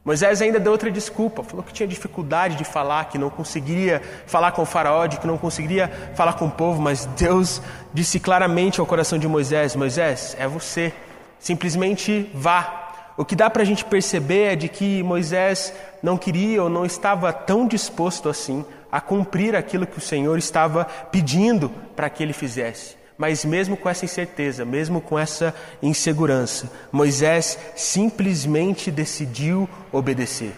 Moisés 0.04 0.42
ainda 0.42 0.60
deu 0.60 0.72
outra 0.72 0.90
desculpa, 0.90 1.44
falou 1.44 1.64
que 1.64 1.72
tinha 1.72 1.88
dificuldade 1.88 2.56
de 2.56 2.64
falar, 2.64 3.06
que 3.06 3.20
não 3.20 3.30
conseguiria 3.30 4.02
falar 4.26 4.52
com 4.52 4.64
o 4.64 4.66
faraó, 4.66 5.08
que 5.08 5.28
não 5.28 5.38
conseguiria 5.38 5.88
falar 6.16 6.34
com 6.34 6.48
o 6.48 6.52
povo, 6.52 6.82
mas 6.82 7.06
Deus 7.06 7.62
disse 7.94 8.20
claramente 8.20 8.80
ao 8.80 8.86
coração 8.88 9.20
de 9.20 9.28
Moisés: 9.28 9.76
Moisés, 9.76 10.36
é 10.40 10.48
você, 10.48 10.92
simplesmente 11.38 12.32
vá. 12.34 13.14
O 13.16 13.24
que 13.24 13.36
dá 13.36 13.48
para 13.48 13.62
a 13.62 13.66
gente 13.66 13.86
perceber 13.86 14.54
é 14.54 14.56
de 14.56 14.70
que 14.70 15.04
Moisés 15.04 15.72
não 16.02 16.18
queria 16.18 16.64
ou 16.64 16.70
não 16.70 16.84
estava 16.84 17.32
tão 17.32 17.68
disposto 17.68 18.28
assim 18.28 18.66
a 18.92 19.00
cumprir 19.00 19.56
aquilo 19.56 19.86
que 19.86 20.00
o 20.00 20.02
Senhor 20.02 20.36
estava 20.40 20.86
pedindo 21.12 21.70
para 21.96 22.10
que 22.10 22.24
ele 22.24 22.34
fizesse. 22.34 23.01
Mas 23.22 23.46
mesmo 23.46 23.78
com 23.78 23.88
essa 23.88 24.04
incerteza, 24.04 24.66
mesmo 24.66 25.00
com 25.00 25.20
essa 25.20 25.54
insegurança, 25.80 26.72
Moisés 26.92 27.56
simplesmente 27.76 28.90
decidiu 28.90 29.70
obedecer. 29.92 30.54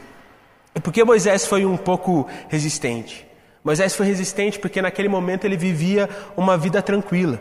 E 0.74 0.80
por 0.80 0.94
que 0.94 1.04
Moisés 1.04 1.46
foi 1.46 1.66
um 1.66 1.76
pouco 1.76 2.26
resistente? 2.48 3.28
Moisés 3.66 3.94
foi 3.94 4.06
resistente 4.06 4.60
porque 4.60 4.82
naquele 4.82 5.10
momento 5.10 5.44
ele 5.44 5.58
vivia 5.58 6.10
uma 6.38 6.58
vida 6.58 6.82
tranquila. 6.82 7.38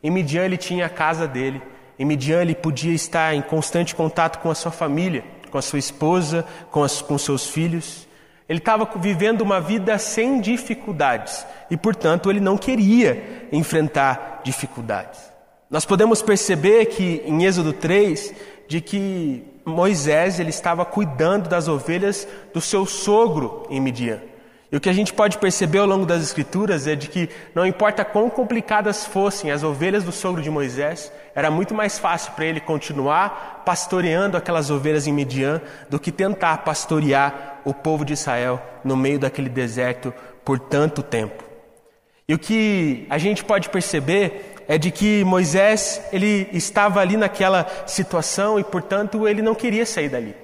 Em 0.00 0.12
Midian 0.12 0.44
ele 0.44 0.56
tinha 0.56 0.86
a 0.86 0.88
casa 0.88 1.26
dele. 1.26 1.60
Em 1.98 2.04
Midian 2.04 2.40
ele 2.40 2.54
podia 2.54 2.94
estar 2.94 3.34
em 3.34 3.42
constante 3.42 3.96
contato 3.96 4.38
com 4.38 4.48
a 4.48 4.54
sua 4.54 4.70
família, 4.70 5.24
com 5.50 5.58
a 5.58 5.62
sua 5.62 5.80
esposa, 5.80 6.46
com, 6.70 6.84
as, 6.84 7.02
com 7.02 7.18
seus 7.18 7.48
filhos. 7.48 8.06
Ele 8.52 8.58
estava 8.58 8.86
vivendo 8.96 9.40
uma 9.40 9.62
vida 9.62 9.96
sem 9.96 10.38
dificuldades 10.38 11.46
e, 11.70 11.76
portanto, 11.76 12.28
ele 12.28 12.38
não 12.38 12.58
queria 12.58 13.48
enfrentar 13.50 14.42
dificuldades. 14.44 15.18
Nós 15.70 15.86
podemos 15.86 16.20
perceber 16.20 16.84
que 16.84 17.22
em 17.24 17.46
Êxodo 17.46 17.72
3 17.72 18.34
de 18.68 18.82
que 18.82 19.42
Moisés 19.64 20.38
ele 20.38 20.50
estava 20.50 20.84
cuidando 20.84 21.48
das 21.48 21.66
ovelhas 21.66 22.28
do 22.52 22.60
seu 22.60 22.84
sogro 22.84 23.66
em 23.70 23.80
Midian. 23.80 24.20
E 24.72 24.76
o 24.76 24.80
que 24.80 24.88
a 24.88 24.92
gente 24.94 25.12
pode 25.12 25.36
perceber 25.36 25.80
ao 25.80 25.86
longo 25.86 26.06
das 26.06 26.22
Escrituras 26.22 26.86
é 26.86 26.96
de 26.96 27.06
que 27.06 27.28
não 27.54 27.66
importa 27.66 28.06
quão 28.06 28.30
complicadas 28.30 29.04
fossem 29.04 29.50
as 29.50 29.62
ovelhas 29.62 30.02
do 30.02 30.10
sogro 30.10 30.40
de 30.40 30.48
Moisés, 30.48 31.12
era 31.34 31.50
muito 31.50 31.74
mais 31.74 31.98
fácil 31.98 32.32
para 32.32 32.46
ele 32.46 32.58
continuar 32.58 33.64
pastoreando 33.66 34.34
aquelas 34.34 34.70
ovelhas 34.70 35.06
em 35.06 35.12
Midian 35.12 35.60
do 35.90 36.00
que 36.00 36.10
tentar 36.10 36.56
pastorear 36.64 37.60
o 37.66 37.74
povo 37.74 38.02
de 38.02 38.14
Israel 38.14 38.62
no 38.82 38.96
meio 38.96 39.18
daquele 39.18 39.50
deserto 39.50 40.12
por 40.42 40.58
tanto 40.58 41.02
tempo. 41.02 41.44
E 42.26 42.32
o 42.32 42.38
que 42.38 43.06
a 43.10 43.18
gente 43.18 43.44
pode 43.44 43.68
perceber 43.68 44.54
é 44.66 44.78
de 44.78 44.90
que 44.90 45.22
Moisés, 45.22 46.00
ele 46.10 46.48
estava 46.50 46.98
ali 47.00 47.18
naquela 47.18 47.66
situação 47.86 48.58
e, 48.58 48.64
portanto, 48.64 49.28
ele 49.28 49.42
não 49.42 49.54
queria 49.54 49.84
sair 49.84 50.08
dali. 50.08 50.34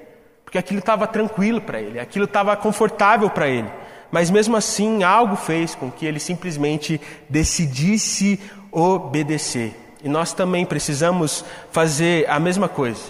Porque 0.45 0.59
aquilo 0.59 0.81
estava 0.81 1.07
tranquilo 1.07 1.63
para 1.63 1.81
ele, 1.81 1.99
aquilo 1.99 2.27
estava 2.27 2.55
confortável 2.57 3.31
para 3.31 3.49
ele. 3.49 3.69
Mas 4.11 4.31
mesmo 4.31 4.57
assim, 4.57 5.03
algo 5.03 5.37
fez 5.37 5.75
com 5.75 5.91
que 5.91 6.07
ele 6.07 6.19
simplesmente 6.19 7.01
decidisse 7.29 8.41
obedecer. 8.73 9.75
E 10.03 10.09
nós 10.09 10.33
também 10.33 10.65
precisamos 10.65 11.45
fazer 11.71 12.29
a 12.29 12.39
mesma 12.39 12.69
coisa. 12.69 13.03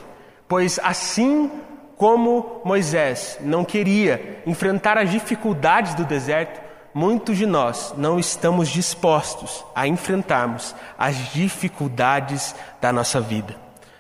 Pois 0.49 0.81
assim 0.83 1.51
como 1.97 2.63
Moisés 2.65 3.39
não 3.41 3.65
queria 3.65 4.43
enfrentar 4.47 4.97
as 4.97 5.11
dificuldades 5.11 5.95
do 5.95 6.05
deserto, 6.05 6.61
muitos 6.95 7.37
de 7.37 7.45
nós 7.45 7.93
não 7.97 8.19
estamos 8.19 8.69
dispostos 8.69 9.65
a 9.75 9.87
enfrentarmos 9.87 10.75
as 10.97 11.17
dificuldades 11.33 12.55
da 12.81 12.93
nossa 12.93 13.21
vida. 13.21 13.57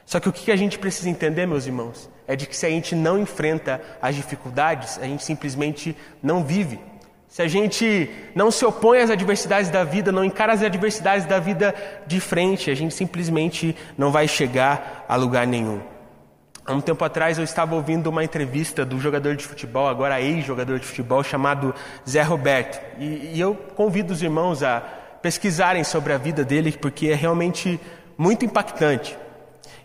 Só 0.06 0.18
que 0.18 0.28
o 0.28 0.32
que 0.32 0.50
a 0.50 0.56
gente 0.56 0.78
precisa 0.78 1.10
entender, 1.10 1.46
meus 1.46 1.66
irmãos, 1.66 2.08
é 2.28 2.36
de 2.36 2.46
que 2.46 2.54
se 2.54 2.66
a 2.66 2.70
gente 2.70 2.94
não 2.94 3.18
enfrenta 3.18 3.80
as 4.00 4.14
dificuldades, 4.14 4.98
a 4.98 5.04
gente 5.04 5.24
simplesmente 5.24 5.96
não 6.22 6.44
vive. 6.44 6.78
Se 7.26 7.42
a 7.42 7.48
gente 7.48 8.10
não 8.34 8.50
se 8.50 8.64
opõe 8.64 8.98
às 8.98 9.10
adversidades 9.10 9.70
da 9.70 9.82
vida, 9.82 10.12
não 10.12 10.24
encara 10.24 10.52
as 10.52 10.62
adversidades 10.62 11.26
da 11.26 11.38
vida 11.38 11.74
de 12.06 12.20
frente, 12.20 12.70
a 12.70 12.74
gente 12.74 12.94
simplesmente 12.94 13.74
não 13.96 14.12
vai 14.12 14.28
chegar 14.28 15.04
a 15.08 15.16
lugar 15.16 15.46
nenhum. 15.46 15.80
Há 16.64 16.74
um 16.74 16.82
tempo 16.82 17.02
atrás 17.02 17.38
eu 17.38 17.44
estava 17.44 17.74
ouvindo 17.74 18.08
uma 18.08 18.22
entrevista 18.22 18.84
do 18.84 19.00
jogador 19.00 19.34
de 19.34 19.44
futebol, 19.44 19.88
agora 19.88 20.20
ex-jogador 20.20 20.78
de 20.78 20.86
futebol, 20.86 21.24
chamado 21.24 21.74
Zé 22.06 22.20
Roberto. 22.20 22.78
E, 22.98 23.32
e, 23.34 23.40
eu 23.40 23.54
convido 23.74 24.12
os 24.12 24.22
irmãos 24.22 24.62
a 24.62 24.80
pesquisarem 25.22 25.82
sobre 25.82 26.12
a 26.12 26.18
vida 26.18 26.44
dele, 26.44 26.72
porque 26.72 27.08
é 27.08 27.14
realmente 27.14 27.80
muito 28.18 28.44
impactante. 28.44 29.16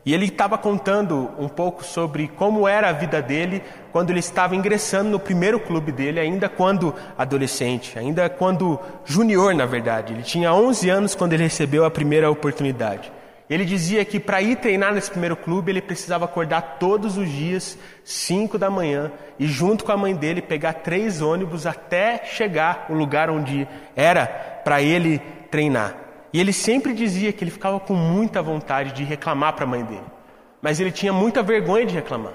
E 0.05 0.13
ele 0.13 0.25
estava 0.25 0.57
contando 0.57 1.29
um 1.39 1.47
pouco 1.47 1.83
sobre 1.83 2.27
como 2.27 2.67
era 2.67 2.89
a 2.89 2.91
vida 2.91 3.21
dele 3.21 3.63
quando 3.91 4.09
ele 4.09 4.19
estava 4.19 4.55
ingressando 4.55 5.09
no 5.09 5.19
primeiro 5.19 5.59
clube 5.59 5.91
dele, 5.91 6.19
ainda 6.19 6.49
quando 6.49 6.93
adolescente, 7.17 7.97
ainda 7.97 8.29
quando 8.29 8.79
junior, 9.05 9.55
na 9.55 9.65
verdade. 9.65 10.13
Ele 10.13 10.23
tinha 10.23 10.53
11 10.53 10.89
anos 10.89 11.15
quando 11.15 11.33
ele 11.33 11.43
recebeu 11.43 11.85
a 11.85 11.91
primeira 11.91 12.29
oportunidade. 12.29 13.11
Ele 13.49 13.65
dizia 13.65 14.03
que 14.03 14.19
para 14.19 14.41
ir 14.41 14.57
treinar 14.57 14.93
nesse 14.93 15.11
primeiro 15.11 15.37
clube 15.37 15.71
ele 15.71 15.81
precisava 15.81 16.25
acordar 16.25 16.77
todos 16.79 17.17
os 17.17 17.29
dias, 17.29 17.77
5 18.03 18.57
da 18.57 18.69
manhã, 18.69 19.11
e 19.37 19.45
junto 19.45 19.85
com 19.85 19.91
a 19.91 19.97
mãe 19.97 20.15
dele 20.15 20.41
pegar 20.41 20.73
três 20.73 21.21
ônibus 21.21 21.65
até 21.65 22.23
chegar 22.25 22.87
o 22.89 22.93
lugar 22.93 23.29
onde 23.29 23.67
era 23.95 24.25
para 24.25 24.81
ele 24.81 25.19
treinar. 25.51 26.02
E 26.33 26.39
ele 26.39 26.51
sempre 26.51 26.93
dizia 26.93 27.31
que 27.31 27.43
ele 27.43 27.51
ficava 27.51 27.79
com 27.79 27.93
muita 27.93 28.41
vontade 28.41 28.91
de 28.91 29.03
reclamar 29.03 29.53
para 29.53 29.65
a 29.65 29.67
mãe 29.67 29.83
dele, 29.83 30.01
mas 30.61 30.79
ele 30.79 30.91
tinha 30.91 31.13
muita 31.13 31.43
vergonha 31.43 31.85
de 31.85 31.93
reclamar. 31.93 32.33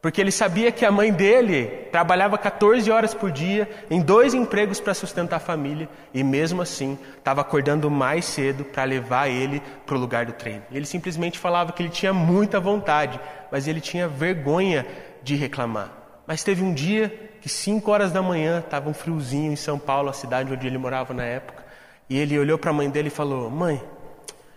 Porque 0.00 0.20
ele 0.20 0.30
sabia 0.30 0.70
que 0.70 0.84
a 0.84 0.92
mãe 0.92 1.12
dele 1.12 1.66
trabalhava 1.90 2.38
14 2.38 2.88
horas 2.88 3.14
por 3.14 3.32
dia, 3.32 3.68
em 3.90 4.00
dois 4.00 4.32
empregos 4.32 4.80
para 4.80 4.94
sustentar 4.94 5.36
a 5.36 5.40
família, 5.40 5.88
e 6.14 6.22
mesmo 6.22 6.62
assim 6.62 6.96
estava 7.16 7.40
acordando 7.40 7.90
mais 7.90 8.24
cedo 8.24 8.64
para 8.64 8.84
levar 8.84 9.28
ele 9.28 9.60
para 9.84 9.96
o 9.96 9.98
lugar 9.98 10.26
do 10.26 10.32
treino. 10.32 10.62
Ele 10.70 10.86
simplesmente 10.86 11.36
falava 11.36 11.72
que 11.72 11.82
ele 11.82 11.90
tinha 11.90 12.12
muita 12.12 12.60
vontade, 12.60 13.18
mas 13.50 13.66
ele 13.66 13.80
tinha 13.80 14.06
vergonha 14.06 14.86
de 15.22 15.34
reclamar. 15.34 15.92
Mas 16.28 16.44
teve 16.44 16.62
um 16.62 16.72
dia 16.72 17.32
que, 17.40 17.48
5 17.48 17.90
horas 17.90 18.12
da 18.12 18.22
manhã, 18.22 18.60
estava 18.60 18.88
um 18.88 18.94
friozinho 18.94 19.52
em 19.52 19.56
São 19.56 19.80
Paulo, 19.80 20.10
a 20.10 20.12
cidade 20.12 20.52
onde 20.52 20.64
ele 20.64 20.78
morava 20.78 21.12
na 21.12 21.24
época, 21.24 21.64
e 22.08 22.16
ele 22.16 22.38
olhou 22.38 22.58
para 22.58 22.70
a 22.70 22.74
mãe 22.74 22.88
dele 22.88 23.08
e 23.08 23.10
falou: 23.10 23.50
Mãe, 23.50 23.82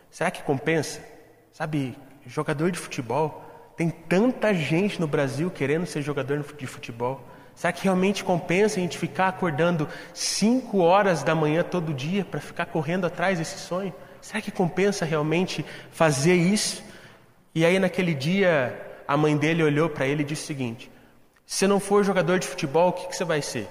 será 0.10 0.32
que 0.32 0.42
compensa? 0.44 1.02
Sabe, 1.52 1.98
jogador 2.26 2.72
de 2.72 2.80
futebol 2.80 3.50
tem 3.76 3.90
tanta 3.90 4.54
gente 4.54 5.00
no 5.00 5.08
Brasil 5.08 5.50
querendo 5.50 5.88
ser 5.88 6.04
jogador 6.04 6.46
de 6.56 6.68
futebol. 6.68 7.20
Será 7.56 7.74
que 7.74 7.84
realmente 7.84 8.24
compensa 8.24 8.80
a 8.80 8.82
gente 8.82 8.98
ficar 8.98 9.28
acordando 9.28 9.88
5 10.14 10.78
horas 10.78 11.24
da 11.24 11.34
manhã 11.34 11.64
todo 11.64 11.94
dia 11.94 12.24
para 12.24 12.40
ficar 12.40 12.68
correndo 12.68 13.06
atrás 13.06 13.40
desse 13.40 13.58
sonho? 13.58 13.94
Será 14.22 14.40
que 14.40 14.52
compensa 14.52 15.04
realmente 15.04 15.66
fazer 15.92 16.36
isso? 16.36 16.84
E 17.56 17.66
aí, 17.66 17.80
naquele 17.80 18.14
dia, 18.14 18.80
a 19.08 19.18
mãe 19.18 19.36
dele 19.36 19.64
olhou 19.64 19.90
para 19.90 20.06
ele 20.06 20.22
e 20.22 20.26
disse 20.26 20.44
o 20.44 20.48
seguinte: 20.48 20.92
Se 21.46 21.66
não 21.66 21.80
for 21.80 22.04
jogador 22.04 22.40
de 22.40 22.48
futebol, 22.48 22.90
o 22.90 22.94
que, 22.94 23.08
que 23.08 23.16
você 23.16 23.26
vai 23.26 23.42
ser? 23.42 23.68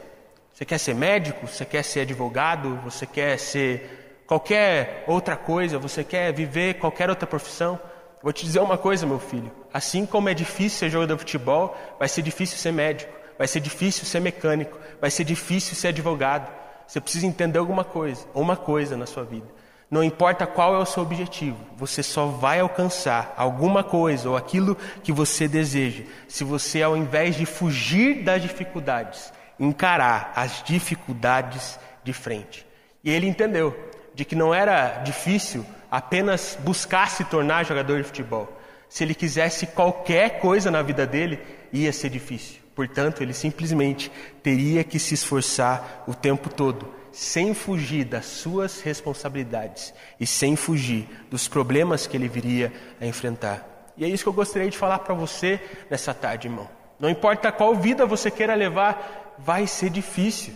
Você 0.60 0.66
quer 0.66 0.78
ser 0.78 0.94
médico? 0.94 1.46
Você 1.46 1.64
quer 1.64 1.82
ser 1.82 2.00
advogado? 2.00 2.78
Você 2.84 3.06
quer 3.06 3.38
ser 3.38 4.22
qualquer 4.26 5.04
outra 5.06 5.34
coisa? 5.34 5.78
Você 5.78 6.04
quer 6.04 6.34
viver 6.34 6.74
qualquer 6.74 7.08
outra 7.08 7.26
profissão? 7.26 7.80
Vou 8.22 8.30
te 8.30 8.44
dizer 8.44 8.60
uma 8.60 8.76
coisa, 8.76 9.06
meu 9.06 9.18
filho. 9.18 9.50
Assim 9.72 10.04
como 10.04 10.28
é 10.28 10.34
difícil 10.34 10.80
ser 10.80 10.90
jogador 10.90 11.14
de 11.14 11.20
futebol, 11.20 11.74
vai 11.98 12.08
ser 12.08 12.20
difícil 12.20 12.58
ser 12.58 12.72
médico, 12.72 13.10
vai 13.38 13.48
ser 13.48 13.60
difícil 13.60 14.04
ser 14.04 14.20
mecânico, 14.20 14.78
vai 15.00 15.10
ser 15.10 15.24
difícil 15.24 15.74
ser 15.74 15.88
advogado. 15.88 16.52
Você 16.86 17.00
precisa 17.00 17.26
entender 17.26 17.58
alguma 17.58 17.82
coisa, 17.82 18.26
uma 18.34 18.54
coisa 18.54 18.98
na 18.98 19.06
sua 19.06 19.24
vida. 19.24 19.46
Não 19.90 20.04
importa 20.04 20.46
qual 20.46 20.74
é 20.74 20.78
o 20.78 20.84
seu 20.84 21.02
objetivo, 21.02 21.56
você 21.74 22.02
só 22.02 22.26
vai 22.26 22.60
alcançar 22.60 23.32
alguma 23.34 23.82
coisa 23.82 24.28
ou 24.28 24.36
aquilo 24.36 24.76
que 25.02 25.10
você 25.10 25.48
deseja 25.48 26.04
se 26.28 26.44
você, 26.44 26.82
ao 26.82 26.98
invés 26.98 27.34
de 27.34 27.46
fugir 27.46 28.22
das 28.22 28.42
dificuldades, 28.42 29.32
encarar 29.60 30.32
as 30.34 30.62
dificuldades 30.64 31.78
de 32.02 32.12
frente. 32.12 32.66
E 33.04 33.10
ele 33.10 33.28
entendeu 33.28 33.76
de 34.14 34.24
que 34.24 34.34
não 34.34 34.52
era 34.54 34.98
difícil 35.04 35.64
apenas 35.90 36.58
buscar 36.60 37.10
se 37.10 37.24
tornar 37.24 37.64
jogador 37.64 37.98
de 37.98 38.04
futebol. 38.04 38.50
Se 38.88 39.04
ele 39.04 39.14
quisesse 39.14 39.66
qualquer 39.68 40.40
coisa 40.40 40.70
na 40.70 40.82
vida 40.82 41.06
dele, 41.06 41.38
ia 41.72 41.92
ser 41.92 42.08
difícil. 42.08 42.60
Portanto, 42.74 43.22
ele 43.22 43.34
simplesmente 43.34 44.10
teria 44.42 44.82
que 44.82 44.98
se 44.98 45.14
esforçar 45.14 46.04
o 46.06 46.14
tempo 46.14 46.48
todo, 46.48 46.92
sem 47.12 47.52
fugir 47.52 48.04
das 48.04 48.24
suas 48.26 48.80
responsabilidades 48.80 49.92
e 50.18 50.26
sem 50.26 50.56
fugir 50.56 51.08
dos 51.30 51.46
problemas 51.46 52.06
que 52.06 52.16
ele 52.16 52.28
viria 52.28 52.72
a 53.00 53.06
enfrentar. 53.06 53.92
E 53.96 54.04
é 54.04 54.08
isso 54.08 54.22
que 54.22 54.28
eu 54.28 54.32
gostaria 54.32 54.70
de 54.70 54.78
falar 54.78 55.00
para 55.00 55.14
você 55.14 55.60
nessa 55.90 56.14
tarde, 56.14 56.48
irmão. 56.48 56.68
Não 56.98 57.08
importa 57.08 57.50
qual 57.50 57.74
vida 57.74 58.04
você 58.06 58.30
queira 58.30 58.54
levar, 58.54 59.19
vai 59.44 59.66
ser 59.66 59.90
difícil. 59.90 60.54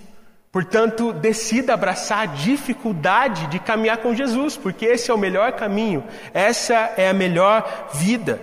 Portanto, 0.55 1.13
decida 1.13 1.75
abraçar 1.75 2.19
a 2.21 2.27
dificuldade 2.27 3.49
de 3.49 3.59
caminhar 3.59 3.97
com 3.99 4.15
Jesus, 4.15 4.57
porque 4.57 4.87
esse 4.87 5.11
é 5.11 5.15
o 5.15 5.19
melhor 5.19 5.53
caminho, 5.53 6.05
essa 6.33 6.93
é 6.97 7.09
a 7.09 7.13
melhor 7.13 7.91
vida. 7.93 8.41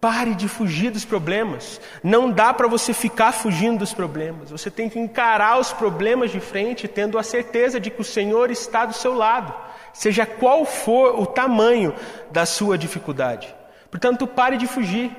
Pare 0.00 0.34
de 0.34 0.46
fugir 0.46 0.90
dos 0.90 1.04
problemas. 1.04 1.80
Não 2.02 2.30
dá 2.30 2.54
para 2.54 2.68
você 2.68 2.94
ficar 2.94 3.32
fugindo 3.32 3.80
dos 3.80 3.92
problemas. 3.92 4.50
Você 4.50 4.70
tem 4.70 4.88
que 4.88 4.98
encarar 4.98 5.58
os 5.58 5.72
problemas 5.72 6.30
de 6.30 6.40
frente, 6.40 6.86
tendo 6.86 7.18
a 7.18 7.22
certeza 7.22 7.80
de 7.80 7.90
que 7.90 8.00
o 8.00 8.04
Senhor 8.04 8.50
está 8.50 8.86
do 8.86 8.94
seu 8.94 9.12
lado, 9.12 9.52
seja 9.92 10.24
qual 10.24 10.64
for 10.64 11.20
o 11.20 11.26
tamanho 11.26 11.92
da 12.30 12.46
sua 12.46 12.78
dificuldade. 12.78 13.52
Portanto, 13.90 14.26
pare 14.26 14.56
de 14.56 14.66
fugir. 14.66 15.10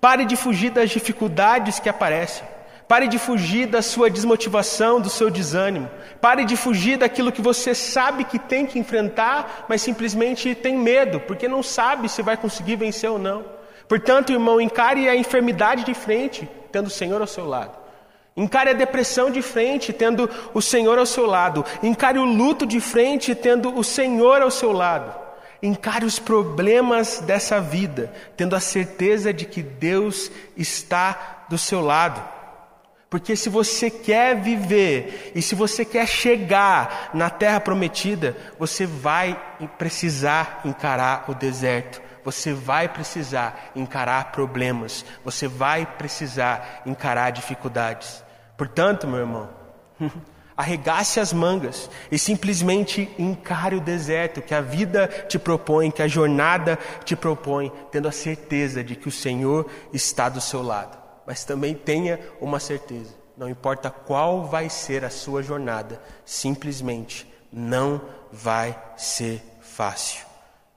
Pare 0.00 0.24
de 0.24 0.34
fugir 0.34 0.70
das 0.70 0.90
dificuldades 0.90 1.78
que 1.78 1.88
aparecem. 1.88 2.53
Pare 2.86 3.08
de 3.08 3.18
fugir 3.18 3.66
da 3.66 3.80
sua 3.80 4.10
desmotivação, 4.10 5.00
do 5.00 5.08
seu 5.08 5.30
desânimo. 5.30 5.88
Pare 6.20 6.44
de 6.44 6.56
fugir 6.56 6.98
daquilo 6.98 7.32
que 7.32 7.40
você 7.40 7.74
sabe 7.74 8.24
que 8.24 8.38
tem 8.38 8.66
que 8.66 8.78
enfrentar, 8.78 9.64
mas 9.68 9.80
simplesmente 9.80 10.54
tem 10.54 10.76
medo, 10.76 11.18
porque 11.20 11.48
não 11.48 11.62
sabe 11.62 12.08
se 12.08 12.22
vai 12.22 12.36
conseguir 12.36 12.76
vencer 12.76 13.10
ou 13.10 13.18
não. 13.18 13.44
Portanto, 13.88 14.32
irmão, 14.32 14.60
encare 14.60 15.08
a 15.08 15.16
enfermidade 15.16 15.84
de 15.84 15.94
frente, 15.94 16.48
tendo 16.70 16.88
o 16.88 16.90
Senhor 16.90 17.20
ao 17.20 17.26
seu 17.26 17.46
lado. 17.46 17.84
Encare 18.36 18.70
a 18.70 18.74
depressão 18.74 19.30
de 19.30 19.40
frente, 19.40 19.92
tendo 19.92 20.28
o 20.52 20.60
Senhor 20.60 20.98
ao 20.98 21.06
seu 21.06 21.24
lado. 21.24 21.64
Encare 21.82 22.18
o 22.18 22.24
luto 22.24 22.66
de 22.66 22.80
frente, 22.80 23.34
tendo 23.34 23.76
o 23.78 23.84
Senhor 23.84 24.42
ao 24.42 24.50
seu 24.50 24.72
lado. 24.72 25.14
Encare 25.62 26.04
os 26.04 26.18
problemas 26.18 27.20
dessa 27.20 27.60
vida, 27.60 28.12
tendo 28.36 28.54
a 28.54 28.60
certeza 28.60 29.32
de 29.32 29.46
que 29.46 29.62
Deus 29.62 30.30
está 30.56 31.46
do 31.48 31.56
seu 31.56 31.80
lado. 31.80 32.33
Porque 33.14 33.36
se 33.36 33.48
você 33.48 33.88
quer 33.90 34.34
viver 34.34 35.30
e 35.36 35.40
se 35.40 35.54
você 35.54 35.84
quer 35.84 36.04
chegar 36.04 37.10
na 37.14 37.30
terra 37.30 37.60
prometida, 37.60 38.36
você 38.58 38.86
vai 38.86 39.40
precisar 39.78 40.62
encarar 40.64 41.26
o 41.28 41.32
deserto, 41.32 42.02
você 42.24 42.52
vai 42.52 42.88
precisar 42.88 43.70
encarar 43.76 44.32
problemas, 44.32 45.04
você 45.24 45.46
vai 45.46 45.86
precisar 45.86 46.82
encarar 46.84 47.30
dificuldades. 47.30 48.20
Portanto, 48.56 49.06
meu 49.06 49.20
irmão, 49.20 49.48
arregace 50.56 51.20
as 51.20 51.32
mangas 51.32 51.88
e 52.10 52.18
simplesmente 52.18 53.08
encare 53.16 53.76
o 53.76 53.80
deserto 53.80 54.42
que 54.42 54.52
a 54.56 54.60
vida 54.60 55.06
te 55.28 55.38
propõe, 55.38 55.92
que 55.92 56.02
a 56.02 56.08
jornada 56.08 56.76
te 57.04 57.14
propõe, 57.14 57.70
tendo 57.92 58.08
a 58.08 58.12
certeza 58.12 58.82
de 58.82 58.96
que 58.96 59.06
o 59.06 59.12
Senhor 59.12 59.70
está 59.92 60.28
do 60.28 60.40
seu 60.40 60.64
lado 60.64 61.03
mas 61.26 61.44
também 61.44 61.74
tenha 61.74 62.20
uma 62.40 62.60
certeza: 62.60 63.14
não 63.36 63.48
importa 63.48 63.90
qual 63.90 64.44
vai 64.44 64.68
ser 64.68 65.04
a 65.04 65.10
sua 65.10 65.42
jornada, 65.42 66.00
simplesmente 66.24 67.30
não 67.52 68.00
vai 68.32 68.76
ser 68.96 69.42
fácil. 69.60 70.24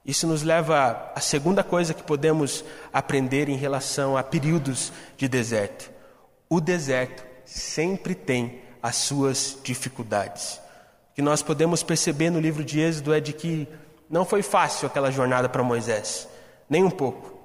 Isso 0.05 0.25
nos 0.25 0.41
leva 0.41 1.11
à 1.13 1.19
segunda 1.19 1.63
coisa 1.63 1.93
que 1.93 2.03
podemos 2.03 2.63
aprender 2.93 3.49
em 3.49 3.57
relação 3.57 4.15
a 4.15 4.23
períodos 4.23 4.93
de 5.17 5.27
deserto. 5.27 5.91
O 6.49 6.61
deserto 6.61 7.25
sempre 7.43 8.15
tem 8.15 8.61
as 8.81 8.95
suas 8.95 9.57
dificuldades. 9.61 10.61
O 11.11 11.15
que 11.15 11.21
nós 11.21 11.41
podemos 11.41 11.83
perceber 11.83 12.29
no 12.29 12.39
livro 12.39 12.63
de 12.63 12.79
Êxodo 12.79 13.13
é 13.13 13.19
de 13.19 13.33
que 13.33 13.67
não 14.09 14.23
foi 14.23 14.41
fácil 14.41 14.87
aquela 14.87 15.11
jornada 15.11 15.49
para 15.49 15.61
Moisés, 15.61 16.27
nem 16.69 16.83
um 16.83 16.89
pouco. 16.89 17.36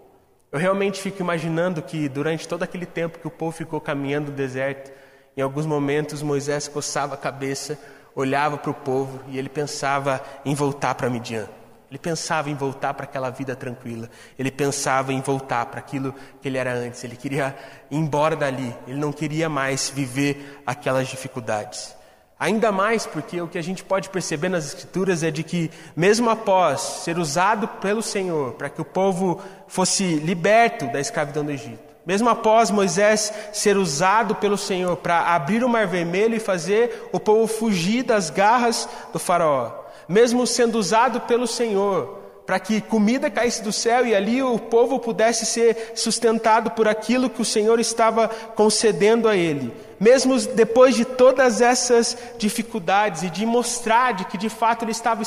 Eu 0.53 0.59
realmente 0.59 1.01
fico 1.01 1.23
imaginando 1.23 1.81
que 1.81 2.11
durante 2.11 2.47
todo 2.47 2.63
aquele 2.63 2.85
tempo 2.85 3.19
que 3.19 3.27
o 3.27 3.31
povo 3.31 3.53
ficou 3.53 3.81
caminhando 3.81 4.31
no 4.31 4.37
deserto, 4.37 4.93
em 5.35 5.41
alguns 5.41 5.65
momentos 5.65 6.21
Moisés 6.23 6.69
coçava 6.69 7.15
a 7.15 7.17
cabeça, 7.17 7.79
olhava 8.15 8.59
para 8.59 8.71
o 8.71 8.75
povo 8.75 9.19
e 9.29 9.39
ele 9.39 9.49
pensava 9.49 10.23
em 10.45 10.55
voltar 10.55 10.95
para 10.95 11.09
Midian. 11.09 11.49
Ele 11.91 11.99
pensava 11.99 12.51
em 12.51 12.55
voltar 12.55 12.93
para 12.93 13.05
aquela 13.05 13.31
vida 13.31 13.57
tranquila. 13.57 14.11
Ele 14.39 14.51
pensava 14.51 15.11
em 15.11 15.23
voltar 15.23 15.65
para 15.67 15.79
aquilo 15.79 16.15
que 16.43 16.49
ele 16.49 16.59
era 16.59 16.73
antes. 16.75 17.03
Ele 17.03 17.17
queria 17.17 17.57
ir 17.91 17.97
embora 17.97 18.37
dali. 18.37 18.75
Ele 18.87 18.99
não 18.99 19.13
queria 19.13 19.49
mais 19.49 19.91
viver 19.91 20.63
aquelas 20.67 21.09
dificuldades. 21.09 21.95
Ainda 22.43 22.73
mais 22.73 23.07
porque 23.07 23.41
o 23.41 23.47
que 23.47 23.57
a 23.57 23.63
gente 23.63 23.85
pode 23.85 24.11
perceber 24.11 24.49
nas 24.49 24.67
Escrituras 24.67 25.23
é 25.23 25.31
de 25.31 25.45
que, 25.45 25.71
mesmo 25.95 26.29
após 26.29 26.81
ser 26.81 27.17
usado 27.17 27.69
pelo 27.69 28.03
Senhor 28.03 28.55
para 28.55 28.69
que 28.69 28.81
o 28.81 28.85
povo 28.85 29.41
fosse 29.69 30.17
liberto 30.17 30.89
da 30.89 30.99
escravidão 30.99 31.45
do 31.45 31.53
Egito, 31.53 31.79
mesmo 32.05 32.29
após 32.29 32.69
Moisés 32.69 33.33
ser 33.53 33.77
usado 33.77 34.35
pelo 34.35 34.59
Senhor 34.59 34.97
para 34.97 35.33
abrir 35.37 35.63
o 35.63 35.69
Mar 35.69 35.87
Vermelho 35.87 36.35
e 36.35 36.41
fazer 36.41 37.09
o 37.13 37.21
povo 37.21 37.47
fugir 37.47 38.03
das 38.03 38.29
garras 38.29 38.89
do 39.13 39.21
Faraó, 39.21 39.71
mesmo 40.09 40.45
sendo 40.45 40.81
usado 40.81 41.21
pelo 41.21 41.47
Senhor 41.47 42.22
para 42.53 42.61
que 42.61 42.83
comida 42.83 43.31
caísse 43.31 43.63
do 43.63 43.73
céu 43.73 44.05
e 44.05 44.15
ali 44.15 44.43
o 44.43 44.59
povo 44.59 44.99
pudesse 44.99 45.47
ser 45.47 45.93
sustentado 45.95 46.73
por 46.73 46.87
aquilo 46.87 47.31
que 47.31 47.41
o 47.41 47.47
Senhor 47.47 47.81
estava 47.81 48.29
concedendo 48.29 49.27
a 49.27 49.35
ele. 49.35 49.73
Mesmo 49.99 50.39
depois 50.39 50.95
de 50.95 51.07
todas 51.07 51.63
essas 51.63 52.15
dificuldades 52.37 53.23
e 53.23 53.31
de 53.31 53.47
mostrar 53.47 54.13
de 54.13 54.27
que 54.27 54.37
de 54.37 54.51
fato 54.51 54.85
ele 54.85 54.93
estava, 54.93 55.23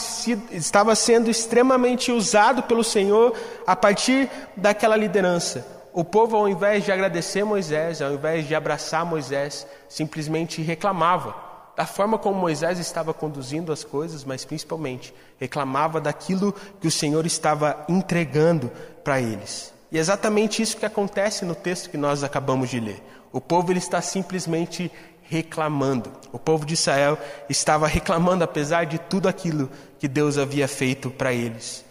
estava 0.51 0.94
sendo 0.94 1.27
extremamente 1.27 2.12
usado 2.12 2.62
pelo 2.62 2.84
Senhor 2.84 3.34
a 3.65 3.75
partir 3.75 4.29
daquela 4.55 4.96
liderança. 4.96 5.65
O 5.91 6.03
povo, 6.03 6.38
ao 6.38 6.48
invés 6.48 6.86
de 6.86 6.91
agradecer 6.91 7.44
Moisés, 7.44 8.03
ao 8.03 8.13
invés 8.13 8.48
de 8.48 8.53
abraçar 8.53 9.03
Moisés, 9.03 9.65
simplesmente 9.89 10.62
reclamava 10.62 11.45
da 11.75 11.86
forma 11.86 12.17
como 12.17 12.39
Moisés 12.39 12.79
estava 12.79 13.13
conduzindo 13.13 13.72
as 13.72 13.84
coisas, 13.84 14.24
mas 14.24 14.46
principalmente 14.46 15.13
reclamava 15.39 16.00
daquilo 16.00 16.53
que 16.79 16.88
o 16.88 16.91
Senhor 16.91 17.25
estava 17.25 17.86
entregando 17.89 18.72
para 19.03 19.20
eles. 19.20 19.74
E 19.91 19.98
é 19.98 20.00
exatamente 20.00 20.62
isso 20.62 20.77
que 20.77 20.86
acontece 20.86 21.46
no 21.46 21.53
texto 21.53 21.89
que 21.89 21.98
nós 21.98 22.24
acabamos 22.24 22.70
de 22.70 22.79
ler. 22.79 23.03
O 23.32 23.41
povo 23.41 23.72
ele 23.72 23.79
está 23.79 24.01
simplesmente 24.01 24.91
reclamando. 25.24 26.12
O 26.32 26.39
povo 26.39 26.65
de 26.65 26.74
Israel 26.74 27.17
estava 27.50 27.88
reclamando 27.88 28.44
apesar 28.44 28.86
de 28.86 28.98
tudo 28.98 29.27
aquilo 29.27 29.70
que 30.00 30.08
Deus 30.08 30.38
havia 30.38 30.67
feito 30.67 31.10
para 31.10 31.34
eles. 31.34 31.84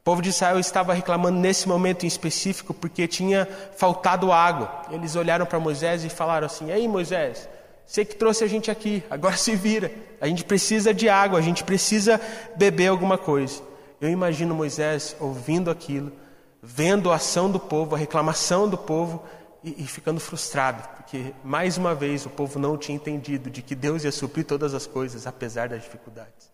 O 0.00 0.04
povo 0.04 0.20
de 0.20 0.28
Israel 0.28 0.58
estava 0.58 0.92
reclamando 0.92 1.38
nesse 1.38 1.66
momento 1.66 2.04
em 2.04 2.06
específico 2.06 2.74
porque 2.74 3.08
tinha 3.08 3.48
faltado 3.76 4.30
água. 4.32 4.82
Eles 4.90 5.16
olharam 5.16 5.46
para 5.46 5.58
Moisés 5.58 6.04
e 6.04 6.10
falaram 6.10 6.46
assim: 6.46 6.70
"Ei, 6.70 6.86
Moisés, 6.86 7.48
você 7.86 8.04
que 8.04 8.16
trouxe 8.16 8.44
a 8.44 8.46
gente 8.46 8.70
aqui, 8.70 9.02
agora 9.10 9.36
se 9.38 9.54
vira. 9.54 9.90
A 10.20 10.26
gente 10.26 10.44
precisa 10.44 10.92
de 10.94 11.08
água, 11.08 11.38
a 11.38 11.42
gente 11.42 11.64
precisa 11.64 12.20
beber 12.56 12.88
alguma 12.88 13.18
coisa. 13.18 13.62
Eu 14.00 14.08
imagino 14.08 14.54
Moisés 14.54 15.16
ouvindo 15.20 15.70
aquilo, 15.70 16.12
vendo 16.62 17.10
a 17.10 17.16
ação 17.16 17.50
do 17.50 17.60
povo, 17.60 17.94
a 17.94 17.98
reclamação 17.98 18.68
do 18.68 18.76
povo 18.76 19.22
e, 19.62 19.82
e, 19.82 19.86
ficando 19.86 20.20
frustrado, 20.20 20.86
porque 20.96 21.32
mais 21.42 21.78
uma 21.78 21.94
vez 21.94 22.26
o 22.26 22.30
povo 22.30 22.58
não 22.58 22.76
tinha 22.76 22.96
entendido 22.96 23.48
de 23.48 23.62
que 23.62 23.74
Deus 23.74 24.04
ia 24.04 24.12
suprir 24.12 24.44
todas 24.44 24.74
as 24.74 24.86
coisas, 24.86 25.26
apesar 25.26 25.68
das 25.70 25.82
dificuldades. 25.82 26.52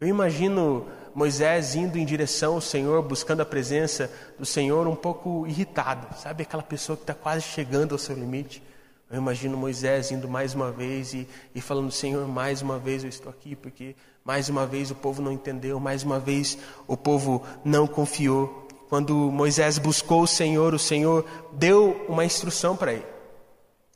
Eu 0.00 0.06
imagino 0.06 0.86
Moisés 1.12 1.74
indo 1.74 1.98
em 1.98 2.04
direção 2.04 2.54
ao 2.54 2.60
Senhor, 2.60 3.02
buscando 3.02 3.40
a 3.40 3.44
presença 3.44 4.08
do 4.38 4.46
Senhor, 4.46 4.86
um 4.86 4.94
pouco 4.94 5.44
irritado, 5.48 6.16
sabe 6.16 6.44
aquela 6.44 6.62
pessoa 6.62 6.96
que 6.96 7.02
está 7.02 7.14
quase 7.14 7.42
chegando 7.42 7.92
ao 7.92 7.98
seu 7.98 8.14
limite. 8.14 8.62
Eu 9.10 9.18
imagino 9.18 9.56
Moisés 9.56 10.10
indo 10.10 10.28
mais 10.28 10.54
uma 10.54 10.70
vez 10.70 11.14
e, 11.14 11.26
e 11.54 11.60
falando: 11.60 11.90
Senhor, 11.90 12.28
mais 12.28 12.60
uma 12.60 12.78
vez 12.78 13.02
eu 13.02 13.08
estou 13.08 13.30
aqui, 13.30 13.56
porque 13.56 13.96
mais 14.22 14.48
uma 14.50 14.66
vez 14.66 14.90
o 14.90 14.94
povo 14.94 15.22
não 15.22 15.32
entendeu, 15.32 15.80
mais 15.80 16.02
uma 16.02 16.18
vez 16.18 16.58
o 16.86 16.96
povo 16.96 17.42
não 17.64 17.86
confiou. 17.86 18.66
Quando 18.88 19.14
Moisés 19.14 19.78
buscou 19.78 20.22
o 20.22 20.26
Senhor, 20.26 20.74
o 20.74 20.78
Senhor 20.78 21.24
deu 21.52 22.04
uma 22.08 22.24
instrução 22.24 22.76
para 22.76 22.92
ele. 22.92 23.06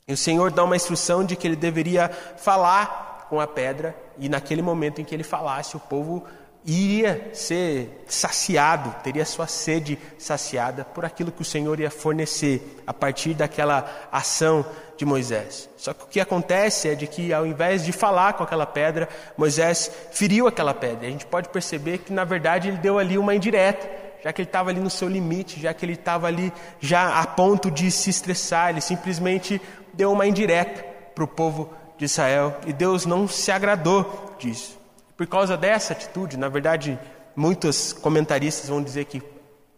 E 0.09 0.13
o 0.13 0.17
Senhor 0.17 0.51
dá 0.51 0.65
uma 0.65 0.77
instrução 0.77 1.25
de 1.25 1.37
que 1.37 1.47
ele 1.47 1.57
deveria 1.57 2.09
falar 2.09 3.27
com 3.29 3.41
a 3.41 3.47
pedra, 3.47 3.97
e 4.19 4.29
naquele 4.29 4.61
momento 4.61 5.01
em 5.01 5.05
que 5.05 5.15
ele 5.15 5.23
falasse, 5.23 5.77
o 5.77 5.81
povo 5.81 6.25
iria 6.65 7.31
ser 7.35 8.05
saciado, 8.07 8.95
teria 9.03 9.25
sua 9.25 9.47
sede 9.47 9.99
saciada 10.19 10.85
por 10.85 11.05
aquilo 11.05 11.33
que 11.33 11.43
o 11.43 11.45
Senhor 11.45 11.81
ia 11.81 11.91
fornecer 11.91 12.83
a 12.87 12.95
partir 12.95 13.35
daquela 13.35 14.09
ação 14.13 14.65
de 14.97 15.05
Moisés. 15.05 15.69
Só 15.77 15.93
que 15.93 16.05
o 16.05 16.07
que 16.07 16.21
acontece 16.21 16.89
é 16.89 16.95
de 16.95 17.07
que 17.07 17.33
ao 17.33 17.45
invés 17.47 17.85
de 17.85 17.93
falar 17.93 18.35
com 18.35 18.45
aquela 18.45 18.67
pedra, 18.67 19.09
Moisés 19.37 19.91
feriu 20.13 20.47
aquela 20.47 20.73
pedra. 20.73 21.09
A 21.09 21.11
gente 21.11 21.27
pode 21.27 21.49
perceber 21.49 21.99
que 21.99 22.13
na 22.13 22.25
verdade 22.25 22.69
ele 22.69 22.79
deu 22.79 22.99
ali 22.99 23.19
uma 23.19 23.35
indireta, 23.35 23.91
já 24.23 24.33
que 24.33 24.41
ele 24.41 24.49
estava 24.49 24.71
ali 24.71 24.79
no 24.79 24.91
seu 24.91 25.09
limite, 25.09 25.61
já 25.61 25.75
que 25.75 25.85
ele 25.85 25.95
estava 25.95 26.29
ali 26.29 26.53
já 26.81 27.21
a 27.21 27.27
ponto 27.27 27.71
de 27.71 27.91
se 27.91 28.09
estressar, 28.09 28.71
ele 28.71 28.81
simplesmente 28.81 29.61
deu 29.93 30.13
uma 30.13 30.27
indireta 30.27 30.85
para 31.13 31.25
o 31.25 31.29
povo 31.29 31.73
de 31.99 32.05
Israel 32.05 32.57
e 32.67 32.73
Deus 32.73 33.05
não 33.05 33.27
se 33.27 33.51
agradou 33.51 34.37
disso. 34.39 34.82
Por 35.23 35.29
causa 35.29 35.57
dessa 35.57 35.93
atitude, 35.93 36.37
na 36.37 36.49
verdade, 36.49 36.99
muitos 37.37 37.93
comentaristas 37.93 38.69
vão 38.69 38.83
dizer 38.83 39.05
que 39.05 39.23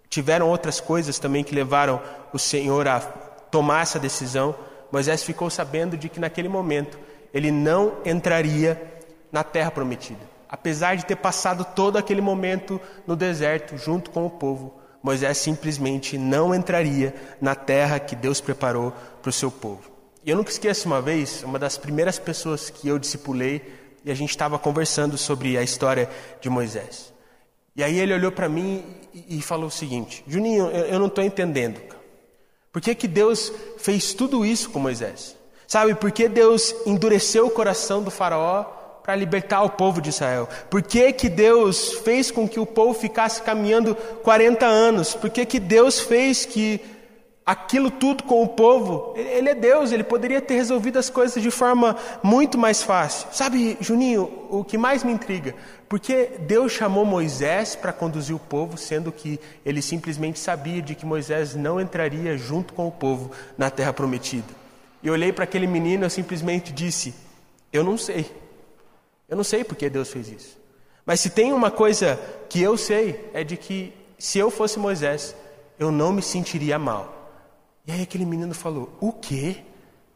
tiveram 0.09 0.49
outras 0.49 0.81
coisas 0.81 1.19
também 1.19 1.45
que 1.45 1.55
levaram 1.55 2.01
o 2.33 2.39
Senhor 2.39 2.89
a 2.89 2.99
tomar 2.99 3.83
essa 3.83 3.99
decisão. 3.99 4.55
Moisés 4.91 5.23
ficou 5.23 5.51
sabendo 5.51 5.99
de 5.99 6.09
que 6.09 6.19
naquele 6.19 6.49
momento 6.49 6.99
ele 7.31 7.51
não 7.51 7.99
entraria 8.07 9.03
na 9.31 9.45
terra 9.45 9.71
prometida. 9.71 10.21
Apesar 10.49 10.97
de 10.97 11.05
ter 11.05 11.17
passado 11.17 11.63
todo 11.63 11.99
aquele 11.99 12.23
momento 12.23 12.81
no 13.07 13.15
deserto 13.15 13.77
junto 13.77 14.11
com 14.11 14.25
o 14.25 14.31
povo, 14.31 14.73
Moisés 15.03 15.37
simplesmente 15.37 16.17
não 16.17 16.55
entraria 16.55 17.15
na 17.39 17.55
terra 17.55 18.01
que 18.01 18.17
Deus 18.17 18.41
preparou 18.41 18.95
para 19.21 19.29
o 19.29 19.33
seu 19.33 19.51
povo. 19.51 19.93
E 20.25 20.31
eu 20.31 20.39
nunca 20.39 20.51
esqueço 20.51 20.87
uma 20.87 21.03
vez, 21.03 21.43
uma 21.43 21.59
das 21.59 21.77
primeiras 21.77 22.19
pessoas 22.19 22.71
que 22.71 22.89
eu 22.89 22.99
discipulei 22.99 23.84
e 24.05 24.11
a 24.11 24.15
gente 24.15 24.31
estava 24.31 24.59
conversando 24.59 25.17
sobre 25.17 25.57
a 25.57 25.63
história 25.63 26.09
de 26.41 26.51
Moisés. 26.51 27.13
E 27.75 27.83
aí 27.83 27.99
ele 27.99 28.15
olhou 28.15 28.31
para 28.31 28.49
mim 28.49 28.85
e, 29.13 29.41
falou 29.41 29.67
o 29.67 29.71
seguinte: 29.71 30.23
Juninho, 30.29 30.67
eu, 30.67 30.85
eu 30.87 30.99
não 30.99 31.07
estou 31.07 31.25
entendendo. 31.25 31.81
Por 32.71 32.81
que, 32.81 32.95
que 32.95 33.09
Deus 33.09 33.53
fez 33.79 34.13
tudo 34.13 34.45
isso 34.45 34.71
com 34.71 34.79
Moisés? 34.79 35.37
Sabe, 35.67 35.95
por 35.95 36.13
que 36.13 36.29
Deus 36.29 36.75
endureceu 36.87 37.47
o 37.47 37.51
coração 37.51 38.03
do 38.03 38.11
Faraó 38.11 38.65
para 39.03 39.17
libertar 39.17 39.63
o 39.63 39.71
povo 39.71 40.01
de 40.01 40.11
Israel? 40.11 40.49
Por 40.71 40.83
que, 40.83 41.13
que 41.13 41.29
Deus 41.29 41.95
fez 42.05 42.31
com 42.31 42.49
que 42.49 42.61
o 42.61 42.67
povo 42.67 42.95
ficasse 42.95 43.43
caminhando 43.43 43.95
40 43.95 44.67
anos? 44.67 45.15
Por 45.15 45.31
que, 45.31 45.45
que 45.47 45.59
Deus 45.59 46.01
fez 46.01 46.45
que 46.45 46.81
aquilo 47.45 47.91
tudo 47.91 48.25
com 48.25 48.43
o 48.43 48.49
povo, 48.49 49.13
ele 49.17 49.51
é 49.51 49.55
Deus, 49.55 49.93
ele 49.93 50.03
poderia 50.03 50.41
ter 50.41 50.55
resolvido 50.55 50.99
as 50.99 51.11
coisas 51.11 51.43
de 51.43 51.51
forma 51.51 51.97
muito 52.23 52.57
mais 52.57 52.83
fácil. 52.83 53.29
Sabe, 53.33 53.77
Juninho, 53.81 54.47
o 54.49 54.65
que 54.65 54.79
mais 54.79 55.05
me 55.05 55.13
intriga, 55.13 55.55
porque 55.89 56.33
Deus 56.41 56.73
chamou 56.73 57.05
Moisés 57.05 57.77
para 57.77 57.93
conduzir 57.93 58.35
o 58.35 58.39
povo, 58.39 58.79
sendo 58.79 59.13
que 59.13 59.39
ele 59.65 59.83
simplesmente 59.83 60.39
sabia 60.39 60.81
de 60.81 60.95
que 60.95 61.05
Moisés 61.05 61.55
não 61.55 61.81
entraria 61.81 62.37
junto 62.39 62.73
com 62.73 62.89
o 62.89 62.93
povo 62.93 63.31
na 63.59 63.71
terra 63.71 63.93
prometida. 63.93 64.49
E 65.03 65.11
olhei 65.11 65.33
para 65.33 65.45
aquele 65.45 65.67
menino 65.67 66.07
e 66.07 66.11
simplesmente 66.11 66.73
disse: 66.73 67.15
Eu 67.71 67.85
não 67.85 67.99
sei. 67.99 68.31
Eu 69.29 69.37
não 69.37 69.45
sei 69.45 69.63
porque 69.63 69.91
Deus 69.91 70.11
fez 70.11 70.29
isso. 70.29 70.59
Mas 71.05 71.21
se 71.21 71.29
tem 71.29 71.53
uma 71.53 71.71
coisa 71.71 72.19
que 72.49 72.63
eu 72.63 72.79
sei, 72.79 73.29
é 73.35 73.45
de 73.45 73.59
que 73.59 73.93
se 74.19 74.39
eu 74.39 74.51
fosse 74.51 74.79
Moisés, 74.79 75.37
eu 75.79 75.93
não 75.93 76.11
me 76.11 76.23
sentiria 76.23 76.79
mal. 76.79 77.24
E 77.87 77.93
aí 77.93 78.03
aquele 78.03 78.25
menino 78.25 78.55
falou: 78.55 78.91
O 79.01 79.13
quê? 79.13 79.57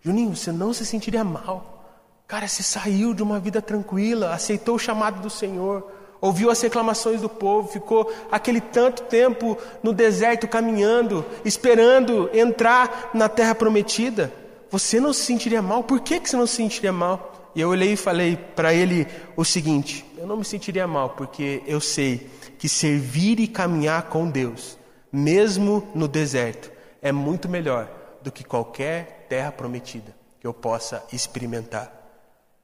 Juninho, 0.02 0.34
você 0.34 0.52
não 0.52 0.72
se 0.72 0.86
sentiria 0.86 1.24
mal. 1.24 1.78
Cara, 2.26 2.46
você 2.46 2.62
saiu 2.62 3.14
de 3.14 3.22
uma 3.22 3.40
vida 3.40 3.60
tranquila, 3.60 4.34
aceitou 4.34 4.76
o 4.76 4.78
chamado 4.78 5.20
do 5.20 5.30
Senhor, 5.30 5.90
ouviu 6.20 6.50
as 6.50 6.60
reclamações 6.60 7.22
do 7.22 7.28
povo, 7.28 7.68
ficou 7.68 8.12
aquele 8.30 8.60
tanto 8.60 9.02
tempo 9.04 9.56
no 9.82 9.92
deserto 9.92 10.46
caminhando, 10.46 11.24
esperando 11.44 12.28
entrar 12.34 13.10
na 13.14 13.28
terra 13.28 13.54
prometida. 13.54 14.32
Você 14.70 15.00
não 15.00 15.12
se 15.12 15.22
sentiria 15.22 15.62
mal? 15.62 15.82
Por 15.82 16.00
que, 16.00 16.20
que 16.20 16.28
você 16.28 16.36
não 16.36 16.46
se 16.46 16.56
sentiria 16.56 16.92
mal? 16.92 17.50
E 17.54 17.60
eu 17.60 17.70
olhei 17.70 17.94
e 17.94 17.96
falei 17.96 18.36
para 18.36 18.74
ele 18.74 19.06
o 19.36 19.44
seguinte: 19.44 20.04
Eu 20.16 20.26
não 20.26 20.36
me 20.36 20.44
sentiria 20.44 20.86
mal, 20.86 21.10
porque 21.10 21.62
eu 21.66 21.80
sei 21.80 22.28
que 22.58 22.68
servir 22.68 23.40
e 23.40 23.48
caminhar 23.48 24.02
com 24.04 24.28
Deus, 24.28 24.78
mesmo 25.10 25.88
no 25.94 26.06
deserto, 26.06 26.70
é 27.00 27.12
muito 27.12 27.48
melhor 27.48 27.88
do 28.22 28.30
que 28.30 28.44
qualquer 28.44 29.26
terra 29.28 29.52
prometida 29.52 30.14
que 30.40 30.46
eu 30.46 30.54
possa 30.54 31.04
experimentar. 31.12 31.92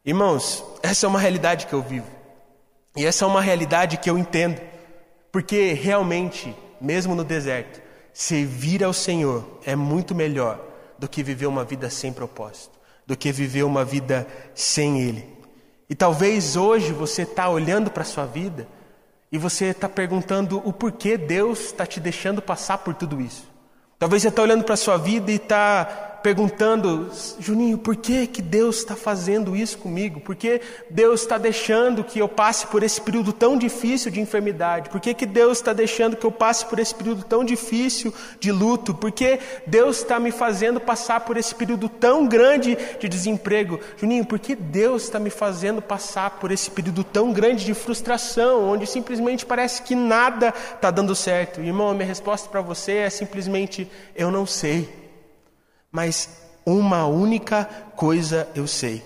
Irmãos, 0.04 0.64
essa 0.82 1.06
é 1.06 1.08
uma 1.08 1.18
realidade 1.18 1.66
que 1.66 1.72
eu 1.72 1.82
vivo. 1.82 2.10
E 2.96 3.04
essa 3.04 3.24
é 3.24 3.28
uma 3.28 3.40
realidade 3.40 3.96
que 3.96 4.08
eu 4.08 4.18
entendo. 4.18 4.60
Porque 5.32 5.72
realmente, 5.72 6.54
mesmo 6.80 7.14
no 7.14 7.24
deserto, 7.24 7.80
servir 8.12 8.84
ao 8.84 8.92
Senhor 8.92 9.60
é 9.64 9.74
muito 9.74 10.14
melhor 10.14 10.60
do 10.98 11.08
que 11.08 11.22
viver 11.22 11.46
uma 11.46 11.64
vida 11.64 11.90
sem 11.90 12.12
propósito, 12.12 12.78
do 13.06 13.16
que 13.16 13.32
viver 13.32 13.64
uma 13.64 13.84
vida 13.84 14.26
sem 14.54 15.00
Ele. 15.00 15.34
E 15.88 15.94
talvez 15.94 16.56
hoje 16.56 16.92
você 16.92 17.22
está 17.22 17.48
olhando 17.48 17.90
para 17.90 18.02
a 18.02 18.06
sua 18.06 18.26
vida 18.26 18.68
e 19.30 19.38
você 19.38 19.66
está 19.66 19.88
perguntando 19.88 20.62
o 20.64 20.72
porquê 20.72 21.16
Deus 21.16 21.60
está 21.66 21.84
te 21.84 21.98
deixando 21.98 22.40
passar 22.40 22.78
por 22.78 22.94
tudo 22.94 23.20
isso. 23.20 23.53
Talvez 23.98 24.22
você 24.22 24.28
está 24.28 24.42
olhando 24.42 24.64
para 24.64 24.74
a 24.74 24.76
sua 24.76 24.96
vida 24.96 25.30
e 25.30 25.36
está 25.36 26.13
perguntando, 26.24 27.10
Juninho, 27.38 27.76
por 27.76 27.96
que, 27.96 28.26
que 28.26 28.40
Deus 28.40 28.78
está 28.78 28.96
fazendo 28.96 29.54
isso 29.54 29.76
comigo? 29.76 30.20
Por 30.20 30.34
que 30.34 30.58
Deus 30.88 31.20
está 31.20 31.36
deixando 31.36 32.02
que 32.02 32.18
eu 32.18 32.26
passe 32.26 32.66
por 32.68 32.82
esse 32.82 32.98
período 32.98 33.30
tão 33.30 33.58
difícil 33.58 34.10
de 34.10 34.22
enfermidade? 34.22 34.88
Por 34.88 35.02
que, 35.02 35.12
que 35.12 35.26
Deus 35.26 35.58
está 35.58 35.74
deixando 35.74 36.16
que 36.16 36.24
eu 36.24 36.32
passe 36.32 36.64
por 36.64 36.78
esse 36.78 36.94
período 36.94 37.24
tão 37.24 37.44
difícil 37.44 38.14
de 38.40 38.50
luto? 38.50 38.94
Por 38.94 39.12
que 39.12 39.38
Deus 39.66 39.98
está 39.98 40.18
me 40.18 40.30
fazendo 40.30 40.80
passar 40.80 41.20
por 41.20 41.36
esse 41.36 41.54
período 41.54 41.90
tão 41.90 42.26
grande 42.26 42.78
de 42.98 43.06
desemprego? 43.06 43.78
Juninho, 43.98 44.24
por 44.24 44.38
que 44.38 44.56
Deus 44.56 45.02
está 45.02 45.18
me 45.18 45.28
fazendo 45.28 45.82
passar 45.82 46.38
por 46.40 46.50
esse 46.50 46.70
período 46.70 47.04
tão 47.04 47.34
grande 47.34 47.66
de 47.66 47.74
frustração, 47.74 48.70
onde 48.70 48.86
simplesmente 48.86 49.44
parece 49.44 49.82
que 49.82 49.94
nada 49.94 50.54
está 50.74 50.90
dando 50.90 51.14
certo? 51.14 51.60
Irmão, 51.60 51.90
a 51.90 51.92
minha 51.92 52.06
resposta 52.06 52.48
para 52.48 52.62
você 52.62 52.92
é 52.92 53.10
simplesmente: 53.10 53.86
eu 54.16 54.30
não 54.30 54.46
sei. 54.46 55.03
Mas 55.94 56.28
uma 56.66 57.06
única 57.06 57.64
coisa 57.94 58.48
eu 58.52 58.66
sei: 58.66 59.00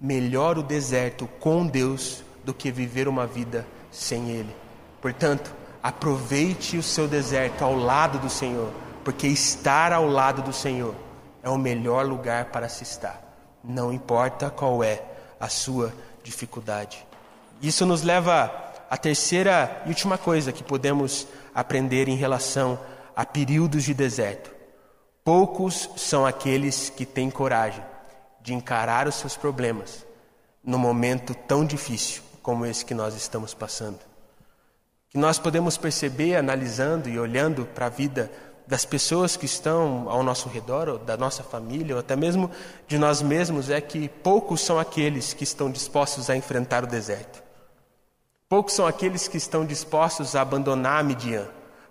melhor 0.00 0.56
o 0.56 0.62
deserto 0.62 1.28
com 1.38 1.66
Deus 1.66 2.24
do 2.42 2.54
que 2.54 2.72
viver 2.72 3.06
uma 3.06 3.26
vida 3.26 3.66
sem 3.90 4.30
Ele. 4.30 4.56
Portanto, 5.02 5.54
aproveite 5.82 6.78
o 6.78 6.82
seu 6.82 7.06
deserto 7.06 7.62
ao 7.62 7.76
lado 7.76 8.18
do 8.18 8.30
Senhor, 8.30 8.72
porque 9.04 9.26
estar 9.26 9.92
ao 9.92 10.06
lado 10.06 10.40
do 10.40 10.50
Senhor 10.50 10.94
é 11.42 11.50
o 11.50 11.58
melhor 11.58 12.06
lugar 12.06 12.46
para 12.46 12.70
se 12.70 12.84
estar, 12.84 13.20
não 13.62 13.92
importa 13.92 14.48
qual 14.48 14.82
é 14.82 15.02
a 15.38 15.50
sua 15.50 15.92
dificuldade. 16.24 17.06
Isso 17.60 17.84
nos 17.84 18.02
leva 18.02 18.50
à 18.88 18.96
terceira 18.96 19.82
e 19.84 19.90
última 19.90 20.16
coisa 20.16 20.52
que 20.52 20.64
podemos 20.64 21.26
aprender 21.54 22.08
em 22.08 22.16
relação 22.16 22.78
a 23.14 23.26
períodos 23.26 23.84
de 23.84 23.92
deserto. 23.92 24.59
Poucos 25.24 25.90
são 25.96 26.24
aqueles 26.24 26.90
que 26.90 27.04
têm 27.04 27.30
coragem 27.30 27.84
de 28.40 28.54
encarar 28.54 29.06
os 29.06 29.16
seus 29.16 29.36
problemas 29.36 30.06
no 30.64 30.78
momento 30.78 31.34
tão 31.34 31.64
difícil 31.64 32.22
como 32.42 32.64
esse 32.64 32.84
que 32.84 32.94
nós 32.94 33.14
estamos 33.14 33.52
passando. 33.52 33.98
Que 35.10 35.18
nós 35.18 35.38
podemos 35.38 35.76
perceber 35.76 36.36
analisando 36.36 37.08
e 37.08 37.18
olhando 37.18 37.66
para 37.66 37.86
a 37.86 37.90
vida 37.90 38.30
das 38.66 38.84
pessoas 38.84 39.36
que 39.36 39.46
estão 39.46 40.08
ao 40.08 40.22
nosso 40.22 40.48
redor, 40.48 40.88
ou 40.88 40.98
da 40.98 41.16
nossa 41.16 41.42
família, 41.42 41.96
ou 41.96 42.00
até 42.00 42.14
mesmo 42.14 42.48
de 42.86 42.96
nós 42.98 43.20
mesmos, 43.20 43.68
é 43.68 43.80
que 43.80 44.08
poucos 44.08 44.60
são 44.60 44.78
aqueles 44.78 45.34
que 45.34 45.42
estão 45.42 45.70
dispostos 45.70 46.30
a 46.30 46.36
enfrentar 46.36 46.84
o 46.84 46.86
deserto. 46.86 47.42
Poucos 48.48 48.74
são 48.74 48.86
aqueles 48.86 49.26
que 49.26 49.36
estão 49.36 49.66
dispostos 49.66 50.36
a 50.36 50.40
abandonar 50.42 51.00
a 51.00 51.02
Midian. 51.02 51.48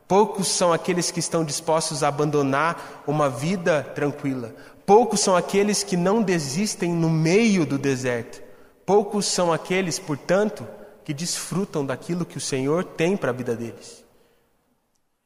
Poucos 0.09 0.47
são 0.47 0.73
aqueles 0.73 1.11
que 1.11 1.19
estão 1.19 1.45
dispostos 1.45 2.01
a 2.01 2.07
abandonar 2.07 3.03
uma 3.05 3.29
vida 3.29 3.83
tranquila. 3.93 4.55
Poucos 4.83 5.19
são 5.19 5.35
aqueles 5.35 5.83
que 5.83 5.95
não 5.95 6.23
desistem 6.23 6.91
no 6.91 7.11
meio 7.11 7.63
do 7.63 7.77
deserto. 7.77 8.41
Poucos 8.87 9.27
são 9.27 9.53
aqueles, 9.53 9.99
portanto, 9.99 10.67
que 11.05 11.13
desfrutam 11.13 11.85
daquilo 11.85 12.25
que 12.25 12.39
o 12.39 12.41
Senhor 12.41 12.83
tem 12.83 13.15
para 13.15 13.29
a 13.29 13.33
vida 13.33 13.55
deles. 13.55 14.03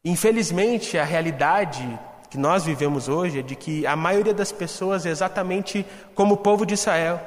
Infelizmente, 0.03 0.97
a 0.97 1.05
realidade 1.05 1.87
que 2.29 2.37
nós 2.37 2.65
vivemos 2.65 3.07
hoje 3.07 3.39
é 3.39 3.41
de 3.41 3.55
que 3.55 3.87
a 3.87 3.95
maioria 3.95 4.33
das 4.33 4.51
pessoas 4.51 5.05
é 5.05 5.09
exatamente 5.11 5.85
como 6.13 6.33
o 6.33 6.37
povo 6.37 6.65
de 6.65 6.73
Israel. 6.73 7.21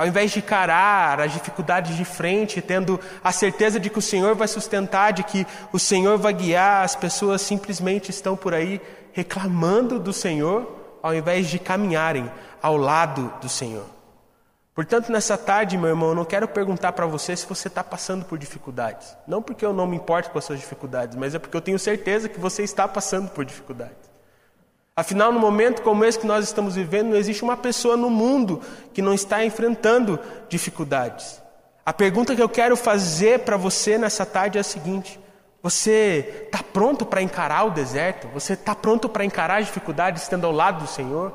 Ao 0.00 0.06
invés 0.06 0.30
de 0.30 0.38
encarar 0.38 1.20
as 1.20 1.30
dificuldades 1.30 1.94
de 1.94 2.06
frente, 2.06 2.62
tendo 2.62 2.98
a 3.22 3.30
certeza 3.32 3.78
de 3.78 3.90
que 3.90 3.98
o 3.98 4.02
Senhor 4.02 4.34
vai 4.34 4.48
sustentar, 4.48 5.12
de 5.12 5.22
que 5.22 5.46
o 5.74 5.78
Senhor 5.78 6.16
vai 6.16 6.32
guiar, 6.32 6.82
as 6.82 6.96
pessoas 6.96 7.42
simplesmente 7.42 8.08
estão 8.08 8.34
por 8.34 8.54
aí 8.54 8.80
reclamando 9.12 9.98
do 9.98 10.10
Senhor, 10.10 10.96
ao 11.02 11.14
invés 11.14 11.48
de 11.48 11.58
caminharem 11.58 12.32
ao 12.62 12.78
lado 12.78 13.30
do 13.42 13.48
Senhor. 13.50 13.84
Portanto, 14.74 15.12
nessa 15.12 15.36
tarde, 15.36 15.76
meu 15.76 15.90
irmão, 15.90 16.08
eu 16.08 16.14
não 16.14 16.24
quero 16.24 16.48
perguntar 16.48 16.92
para 16.92 17.04
você 17.04 17.36
se 17.36 17.46
você 17.46 17.68
está 17.68 17.84
passando 17.84 18.24
por 18.24 18.38
dificuldades. 18.38 19.14
Não 19.26 19.42
porque 19.42 19.66
eu 19.66 19.74
não 19.74 19.86
me 19.86 19.96
importo 19.96 20.30
com 20.30 20.38
as 20.38 20.46
suas 20.46 20.60
dificuldades, 20.60 21.14
mas 21.14 21.34
é 21.34 21.38
porque 21.38 21.54
eu 21.54 21.60
tenho 21.60 21.78
certeza 21.78 22.26
que 22.26 22.40
você 22.40 22.62
está 22.62 22.88
passando 22.88 23.28
por 23.28 23.44
dificuldades. 23.44 24.09
Afinal, 25.00 25.32
no 25.32 25.40
momento 25.40 25.80
como 25.80 26.04
esse 26.04 26.18
que 26.18 26.26
nós 26.26 26.44
estamos 26.44 26.74
vivendo, 26.74 27.08
não 27.08 27.16
existe 27.16 27.42
uma 27.42 27.56
pessoa 27.56 27.96
no 27.96 28.10
mundo 28.10 28.60
que 28.92 29.00
não 29.00 29.14
está 29.14 29.42
enfrentando 29.42 30.20
dificuldades. 30.46 31.40
A 31.86 31.90
pergunta 31.90 32.36
que 32.36 32.42
eu 32.42 32.50
quero 32.50 32.76
fazer 32.76 33.38
para 33.38 33.56
você 33.56 33.96
nessa 33.96 34.26
tarde 34.26 34.58
é 34.58 34.60
a 34.60 34.64
seguinte: 34.64 35.18
você 35.62 36.44
está 36.44 36.62
pronto 36.62 37.06
para 37.06 37.22
encarar 37.22 37.64
o 37.64 37.70
deserto? 37.70 38.28
Você 38.34 38.52
está 38.52 38.74
pronto 38.74 39.08
para 39.08 39.24
encarar 39.24 39.60
as 39.60 39.66
dificuldades 39.68 40.24
estando 40.24 40.44
ao 40.44 40.52
lado 40.52 40.82
do 40.82 40.86
Senhor? 40.86 41.32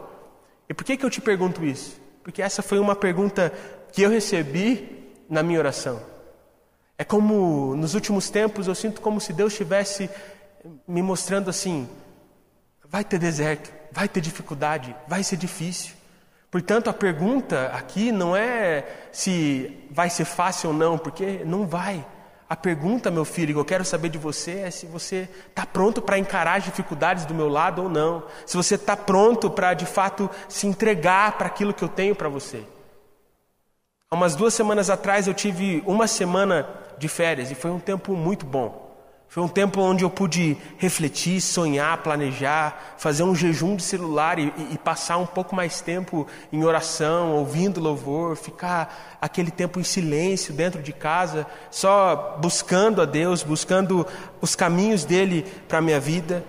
E 0.69 0.73
por 0.75 0.83
que, 0.83 0.95
que 0.95 1.03
eu 1.03 1.09
te 1.09 1.19
pergunto 1.19 1.65
isso? 1.65 1.99
Porque 2.23 2.43
essa 2.43 2.61
foi 2.61 2.77
uma 2.77 2.95
pergunta 2.95 3.51
que 3.91 4.03
eu 4.03 4.11
recebi 4.11 5.11
na 5.27 5.41
minha 5.41 5.57
oração. 5.57 5.99
É 6.99 7.03
como 7.03 7.75
nos 7.75 7.95
últimos 7.95 8.29
tempos 8.29 8.67
eu 8.67 8.75
sinto 8.75 9.01
como 9.01 9.19
se 9.19 9.33
Deus 9.33 9.53
estivesse 9.53 10.07
me 10.87 11.01
mostrando 11.01 11.49
assim: 11.49 11.89
Vai 12.89 13.03
ter 13.03 13.19
deserto, 13.19 13.71
vai 13.91 14.07
ter 14.07 14.21
dificuldade, 14.21 14.95
vai 15.07 15.23
ser 15.23 15.37
difícil. 15.37 15.93
Portanto, 16.51 16.89
a 16.89 16.93
pergunta 16.93 17.71
aqui 17.73 18.11
não 18.11 18.35
é 18.35 18.85
se 19.11 19.85
vai 19.91 20.09
ser 20.09 20.25
fácil 20.25 20.69
ou 20.69 20.75
não, 20.75 20.97
porque 20.97 21.43
não 21.45 21.67
vai. 21.67 22.05
A 22.47 22.55
pergunta, 22.55 23.09
meu 23.09 23.25
filho, 23.25 23.53
que 23.53 23.59
eu 23.59 23.65
quero 23.65 23.83
saber 23.83 24.09
de 24.09 24.17
você 24.17 24.59
é 24.59 24.71
se 24.71 24.85
você 24.85 25.27
está 25.49 25.65
pronto 25.65 26.01
para 26.01 26.19
encarar 26.19 26.57
as 26.57 26.63
dificuldades 26.63 27.25
do 27.25 27.33
meu 27.33 27.49
lado 27.49 27.83
ou 27.83 27.89
não. 27.89 28.23
Se 28.45 28.55
você 28.55 28.75
está 28.75 28.95
pronto 28.95 29.49
para, 29.49 29.73
de 29.73 29.85
fato, 29.85 30.29
se 30.47 30.67
entregar 30.67 31.37
para 31.37 31.47
aquilo 31.47 31.73
que 31.73 31.83
eu 31.83 31.89
tenho 31.89 32.15
para 32.15 32.29
você. 32.29 32.63
Há 34.09 34.15
umas 34.15 34.35
duas 34.35 34.53
semanas 34.53 34.89
atrás 34.89 35.27
eu 35.27 35.33
tive 35.33 35.83
uma 35.87 36.07
semana 36.07 36.69
de 36.99 37.09
férias 37.09 37.49
e 37.49 37.55
foi 37.55 37.71
um 37.71 37.79
tempo 37.79 38.15
muito 38.15 38.45
bom. 38.45 38.84
Foi 39.27 39.43
um 39.43 39.47
tempo 39.49 39.81
onde 39.81 40.03
eu 40.03 40.09
pude 40.09 40.57
refletir, 40.77 41.41
sonhar, 41.41 41.97
planejar, 41.97 42.95
fazer 42.97 43.23
um 43.23 43.35
jejum 43.35 43.75
de 43.75 43.83
celular 43.83 44.39
e, 44.39 44.53
e, 44.71 44.77
passar 44.77 45.17
um 45.17 45.25
pouco 45.25 45.53
mais 45.53 45.81
tempo 45.81 46.25
em 46.53 46.63
oração, 46.63 47.33
ouvindo 47.33 47.81
louvor, 47.81 48.37
ficar 48.37 49.17
aquele 49.19 49.51
tempo 49.51 49.77
em 49.77 49.83
silêncio 49.83 50.53
dentro 50.53 50.81
de 50.81 50.93
casa, 50.93 51.45
só 51.69 52.37
buscando 52.39 53.01
a 53.01 53.05
Deus, 53.05 53.43
buscando 53.43 54.07
os 54.39 54.55
caminhos 54.55 55.03
dele 55.03 55.45
para 55.67 55.79
a 55.79 55.81
minha 55.81 55.99
vida. 55.99 56.41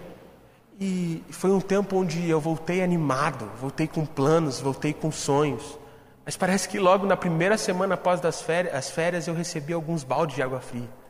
E 0.79 1.25
foi 1.31 1.51
um 1.51 1.61
tempo 1.61 1.97
onde 1.97 2.29
eu 2.29 2.39
voltei 2.39 2.83
animado, 2.83 3.51
voltei 3.61 3.89
com 3.89 4.07
planos, 4.07 4.61
voltei 4.61 4.93
com 4.93 5.11
sonhos. 5.11 5.77
Mas 6.25 6.37
parece 6.37 6.69
que 6.69 6.79
logo 6.79 7.05
na 7.05 7.17
primeira 7.17 7.59
semana 7.59 7.95
após 7.95 8.25
as 8.25 8.43
férias, 8.43 8.75
as 8.75 8.91
férias 8.91 9.27
eu 9.27 9.35
recebi 9.35 9.73
alguns 9.73 10.05
baldes 10.05 10.37
de 10.37 10.43
água 10.43 10.61
fria. 10.61 11.06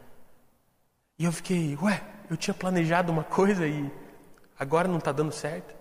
E 1.19 1.25
eu 1.25 1.33
fiquei, 1.33 1.79
ué, 1.81 2.03
eu 2.31 2.37
tinha 2.37 2.53
planejado 2.53 3.11
uma 3.11 3.25
coisa 3.25 3.67
e 3.67 3.91
agora 4.59 4.87
não 4.87 4.99
está 4.99 5.13
dando 5.13 5.33
certo. 5.33 5.75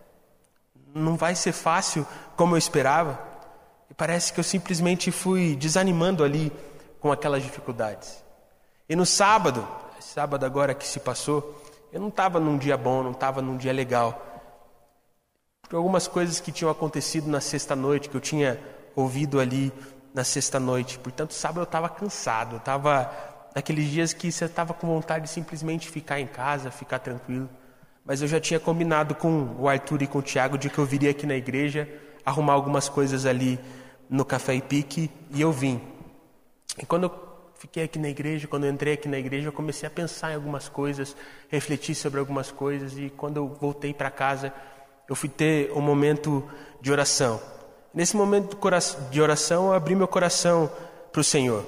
Não 0.94 1.18
vai 1.18 1.36
ser 1.36 1.52
fácil 1.52 2.08
como 2.36 2.56
eu 2.56 2.58
esperava. 2.58 3.20
E 3.90 3.94
parece 3.94 4.32
que 4.32 4.40
eu 4.40 4.44
simplesmente 4.44 5.12
fui 5.12 5.56
desanimando 5.56 6.24
ali 6.24 6.52
com 7.00 7.12
aquelas 7.12 7.44
dificuldades. 7.44 8.24
E 8.88 8.96
no 8.96 9.06
sábado, 9.06 9.68
sábado 10.00 10.46
agora 10.46 10.74
que 10.74 10.88
se 10.88 11.00
passou, 11.00 11.62
eu 11.92 12.00
não 12.00 12.08
estava 12.08 12.40
num 12.40 12.58
dia 12.58 12.78
bom, 12.78 13.04
não 13.04 13.12
estava 13.12 13.42
num 13.42 13.58
dia 13.58 13.74
legal. 13.74 14.22
Por 15.68 15.78
algumas 15.78 16.08
coisas 16.08 16.40
que 16.40 16.52
tinham 16.52 16.72
acontecido 16.72 17.28
na 17.28 17.42
sexta-noite, 17.42 18.08
que 18.08 18.16
eu 18.16 18.22
tinha 18.22 18.60
ouvido 18.96 19.40
ali 19.40 19.74
na 20.14 20.24
sexta-noite. 20.24 20.98
Portanto, 21.00 21.34
sábado 21.34 21.60
eu 21.60 21.64
estava 21.64 21.90
cansado, 21.90 22.56
eu 22.56 22.60
estava 22.60 23.35
naqueles 23.56 23.90
dias 23.90 24.12
que 24.12 24.30
você 24.30 24.46
estava 24.46 24.74
com 24.74 24.86
vontade 24.86 25.24
de 25.24 25.30
simplesmente 25.32 25.90
ficar 25.90 26.20
em 26.20 26.28
casa, 26.28 26.70
ficar 26.70 27.00
tranquilo. 27.00 27.50
Mas 28.04 28.22
eu 28.22 28.28
já 28.28 28.40
tinha 28.40 28.60
combinado 28.60 29.16
com 29.16 29.56
o 29.58 29.70
Arthur 29.70 30.02
e 30.02 30.08
com 30.08 30.20
o 30.20 30.22
Tiago 30.22 30.58
de 30.58 30.70
que 30.70 30.78
eu 30.78 30.86
viria 30.86 31.12
aqui 31.12 31.26
na 31.26 31.36
igreja 31.36 31.90
arrumar 32.26 32.54
algumas 32.54 32.90
coisas 32.90 33.26
ali 33.26 33.58
no 34.10 34.26
Café 34.26 34.56
e 34.56 34.62
Pique 34.62 35.10
e 35.32 35.42
eu 35.42 35.54
vim. 35.54 35.82
E 36.78 36.86
quando 36.86 37.04
eu 37.04 37.26
fiquei 37.58 37.84
aqui 37.84 37.98
na 37.98 38.10
igreja, 38.10 38.48
quando 38.48 38.66
eu 38.66 38.72
entrei 38.72 38.94
aqui 38.94 39.08
na 39.08 39.18
igreja, 39.18 39.48
eu 39.48 39.54
comecei 39.54 39.88
a 39.88 39.90
pensar 39.90 40.32
em 40.32 40.36
algumas 40.36 40.68
coisas, 40.68 41.16
refletir 41.48 41.96
sobre 41.96 42.20
algumas 42.20 42.52
coisas 42.52 42.98
e 42.98 43.10
quando 43.10 43.38
eu 43.38 43.48
voltei 43.48 43.94
para 43.94 44.12
casa, 44.12 44.54
eu 45.08 45.16
fui 45.16 45.30
ter 45.30 45.72
um 45.72 45.82
momento 45.82 46.44
de 46.82 46.92
oração. 46.92 47.42
Nesse 47.94 48.18
momento 48.18 48.58
de 49.10 49.22
oração, 49.22 49.68
eu 49.68 49.74
abri 49.74 49.96
meu 49.96 50.08
coração 50.08 50.70
para 51.12 51.22
o 51.22 51.24
Senhor. 51.24 51.64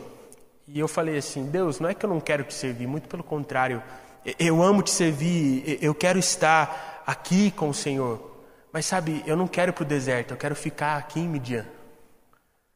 E 0.67 0.79
eu 0.79 0.87
falei 0.87 1.17
assim: 1.17 1.45
Deus, 1.45 1.79
não 1.79 1.89
é 1.89 1.93
que 1.93 2.05
eu 2.05 2.09
não 2.09 2.19
quero 2.19 2.43
te 2.43 2.53
servir, 2.53 2.87
muito 2.87 3.07
pelo 3.07 3.23
contrário, 3.23 3.81
eu 4.37 4.61
amo 4.61 4.81
te 4.81 4.91
servir, 4.91 5.79
eu 5.81 5.95
quero 5.95 6.19
estar 6.19 7.03
aqui 7.07 7.51
com 7.51 7.69
o 7.69 7.73
Senhor. 7.73 8.35
Mas 8.73 8.85
sabe, 8.85 9.23
eu 9.25 9.37
não 9.37 9.47
quero 9.47 9.71
ir 9.71 9.73
para 9.73 9.83
o 9.83 9.87
deserto, 9.87 10.31
eu 10.31 10.37
quero 10.37 10.55
ficar 10.55 10.97
aqui 10.97 11.21
em 11.21 11.27
Midian. 11.27 11.65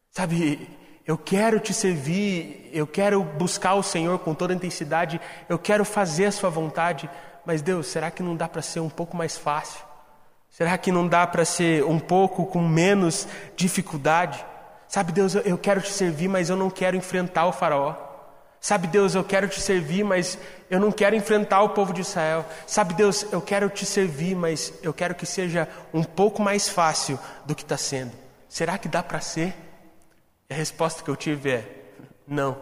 Sabe, 0.10 0.70
eu 1.06 1.18
quero 1.18 1.60
te 1.60 1.74
servir, 1.74 2.70
eu 2.72 2.88
quero 2.88 3.22
buscar 3.24 3.74
o 3.74 3.84
Senhor 3.84 4.20
com 4.20 4.34
toda 4.34 4.54
intensidade, 4.54 5.20
eu 5.50 5.60
quero 5.60 5.84
fazer 5.84 6.26
a 6.26 6.32
Sua 6.32 6.50
vontade. 6.50 7.10
Mas 7.46 7.62
Deus, 7.62 7.88
será 7.88 8.10
que 8.10 8.24
não 8.24 8.36
dá 8.36 8.48
para 8.48 8.62
ser 8.62 8.80
um 8.80 8.90
pouco 8.90 9.18
mais 9.18 9.38
fácil? 9.38 9.82
Será 10.50 10.78
que 10.78 10.92
não 10.92 11.08
dá 11.08 11.26
para 11.28 11.44
ser 11.44 11.84
um 11.84 12.00
pouco 12.00 12.46
com 12.46 12.62
menos 12.62 13.28
dificuldade? 13.56 14.46
Sabe, 14.92 15.14
Deus, 15.14 15.36
eu 15.36 15.58
quero 15.58 15.80
te 15.80 15.90
servir, 15.90 16.28
mas 16.28 16.50
eu 16.50 16.58
não 16.58 16.70
quero 16.70 16.98
enfrentar 16.98 17.46
o 17.46 17.54
Faraó. 17.54 17.96
Sabe, 18.60 18.88
Deus, 18.88 19.16
eu 19.16 19.24
quero 19.24 19.48
te 19.48 19.62
servir, 19.62 20.04
mas 20.04 20.38
eu 20.70 20.82
não 20.82 20.92
quero 20.92 21.16
enfrentar 21.16 21.62
o 21.62 21.70
povo 21.70 21.94
de 21.94 22.02
Israel. 22.02 22.46
Sabe, 22.68 22.94
Deus, 22.94 23.26
eu 23.32 23.42
quero 23.42 23.70
te 23.70 23.86
servir, 23.86 24.36
mas 24.36 24.74
eu 24.84 24.94
quero 24.94 25.16
que 25.16 25.26
seja 25.26 25.66
um 25.94 26.04
pouco 26.04 26.42
mais 26.42 26.68
fácil 26.68 27.18
do 27.46 27.56
que 27.56 27.62
está 27.62 27.78
sendo. 27.78 28.12
Será 28.50 28.78
que 28.78 28.90
dá 28.90 29.02
para 29.02 29.22
ser? 29.22 29.56
E 30.50 30.54
a 30.54 30.58
resposta 30.58 31.02
que 31.02 31.10
eu 31.10 31.16
tive 31.16 31.52
é: 31.52 31.84
não, 32.28 32.58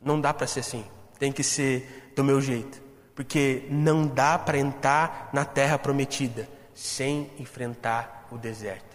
não 0.00 0.18
dá 0.18 0.32
para 0.32 0.46
ser 0.46 0.60
assim. 0.60 0.86
Tem 1.18 1.30
que 1.30 1.44
ser 1.44 2.14
do 2.16 2.24
meu 2.24 2.40
jeito. 2.40 2.80
Porque 3.14 3.66
não 3.68 4.06
dá 4.06 4.38
para 4.38 4.56
entrar 4.56 5.28
na 5.34 5.44
terra 5.44 5.78
prometida 5.78 6.48
sem 6.74 7.30
enfrentar 7.38 8.26
o 8.30 8.38
deserto. 8.38 8.91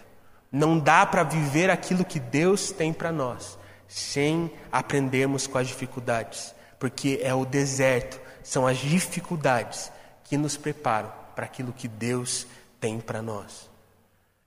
Não 0.50 0.78
dá 0.78 1.04
para 1.04 1.22
viver 1.22 1.70
aquilo 1.70 2.04
que 2.04 2.18
Deus 2.18 2.70
tem 2.70 2.92
para 2.92 3.12
nós 3.12 3.58
sem 3.88 4.52
aprendermos 4.70 5.46
com 5.46 5.56
as 5.56 5.66
dificuldades, 5.66 6.54
porque 6.78 7.20
é 7.22 7.34
o 7.34 7.46
deserto, 7.46 8.20
são 8.42 8.66
as 8.66 8.76
dificuldades 8.76 9.90
que 10.24 10.36
nos 10.36 10.56
preparam 10.56 11.10
para 11.34 11.46
aquilo 11.46 11.72
que 11.72 11.88
Deus 11.88 12.46
tem 12.78 13.00
para 13.00 13.22
nós. 13.22 13.68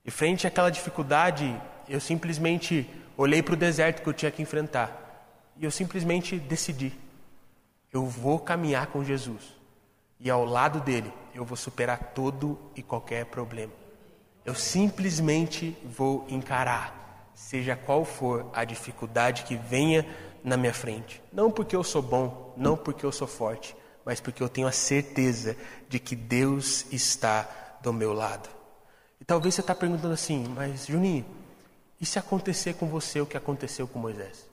E 0.04 0.10
frente 0.10 0.46
àquela 0.46 0.70
dificuldade, 0.70 1.60
eu 1.88 2.00
simplesmente 2.00 2.88
olhei 3.16 3.42
para 3.42 3.54
o 3.54 3.56
deserto 3.56 4.02
que 4.02 4.08
eu 4.08 4.14
tinha 4.14 4.30
que 4.30 4.42
enfrentar 4.42 5.02
e 5.56 5.64
eu 5.64 5.70
simplesmente 5.70 6.38
decidi: 6.38 6.92
eu 7.92 8.06
vou 8.06 8.38
caminhar 8.38 8.86
com 8.86 9.04
Jesus 9.04 9.54
e 10.18 10.30
ao 10.30 10.44
lado 10.44 10.80
dele 10.80 11.12
eu 11.34 11.44
vou 11.44 11.56
superar 11.56 12.12
todo 12.14 12.58
e 12.76 12.82
qualquer 12.82 13.26
problema. 13.26 13.81
Eu 14.44 14.54
simplesmente 14.54 15.76
vou 15.84 16.26
encarar 16.28 17.02
seja 17.42 17.76
qual 17.76 18.04
for 18.04 18.48
a 18.52 18.64
dificuldade 18.64 19.42
que 19.44 19.56
venha 19.56 20.06
na 20.44 20.56
minha 20.56 20.72
frente. 20.72 21.22
Não 21.32 21.50
porque 21.50 21.74
eu 21.74 21.82
sou 21.82 22.00
bom, 22.00 22.54
não 22.56 22.76
porque 22.76 23.04
eu 23.04 23.12
sou 23.12 23.26
forte, 23.26 23.76
mas 24.04 24.20
porque 24.20 24.42
eu 24.42 24.48
tenho 24.48 24.66
a 24.66 24.72
certeza 24.72 25.56
de 25.88 25.98
que 25.98 26.14
Deus 26.14 26.86
está 26.92 27.48
do 27.82 27.92
meu 27.92 28.12
lado. 28.12 28.48
E 29.20 29.24
talvez 29.24 29.54
você 29.54 29.60
está 29.60 29.74
perguntando 29.74 30.14
assim, 30.14 30.46
mas 30.48 30.86
Juninho, 30.86 31.24
e 32.00 32.06
se 32.06 32.18
acontecer 32.18 32.74
com 32.74 32.86
você 32.86 33.20
o 33.20 33.26
que 33.26 33.36
aconteceu 33.36 33.86
com 33.86 33.98
Moisés? 33.98 34.48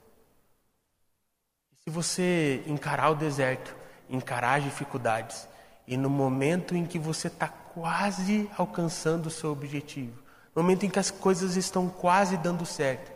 E 1.72 1.76
se 1.84 1.90
você 1.90 2.62
encarar 2.66 3.10
o 3.10 3.14
deserto, 3.14 3.74
encarar 4.08 4.58
as 4.58 4.64
dificuldades, 4.64 5.48
e 5.86 5.96
no 5.96 6.10
momento 6.10 6.76
em 6.76 6.84
que 6.84 6.98
você 6.98 7.26
está 7.28 7.48
quase 7.74 8.50
alcançando 8.56 9.26
o 9.26 9.30
seu 9.30 9.50
objetivo, 9.50 10.18
no 10.54 10.62
momento 10.62 10.84
em 10.84 10.90
que 10.90 10.98
as 10.98 11.10
coisas 11.10 11.56
estão 11.56 11.88
quase 11.88 12.36
dando 12.36 12.66
certo, 12.66 13.12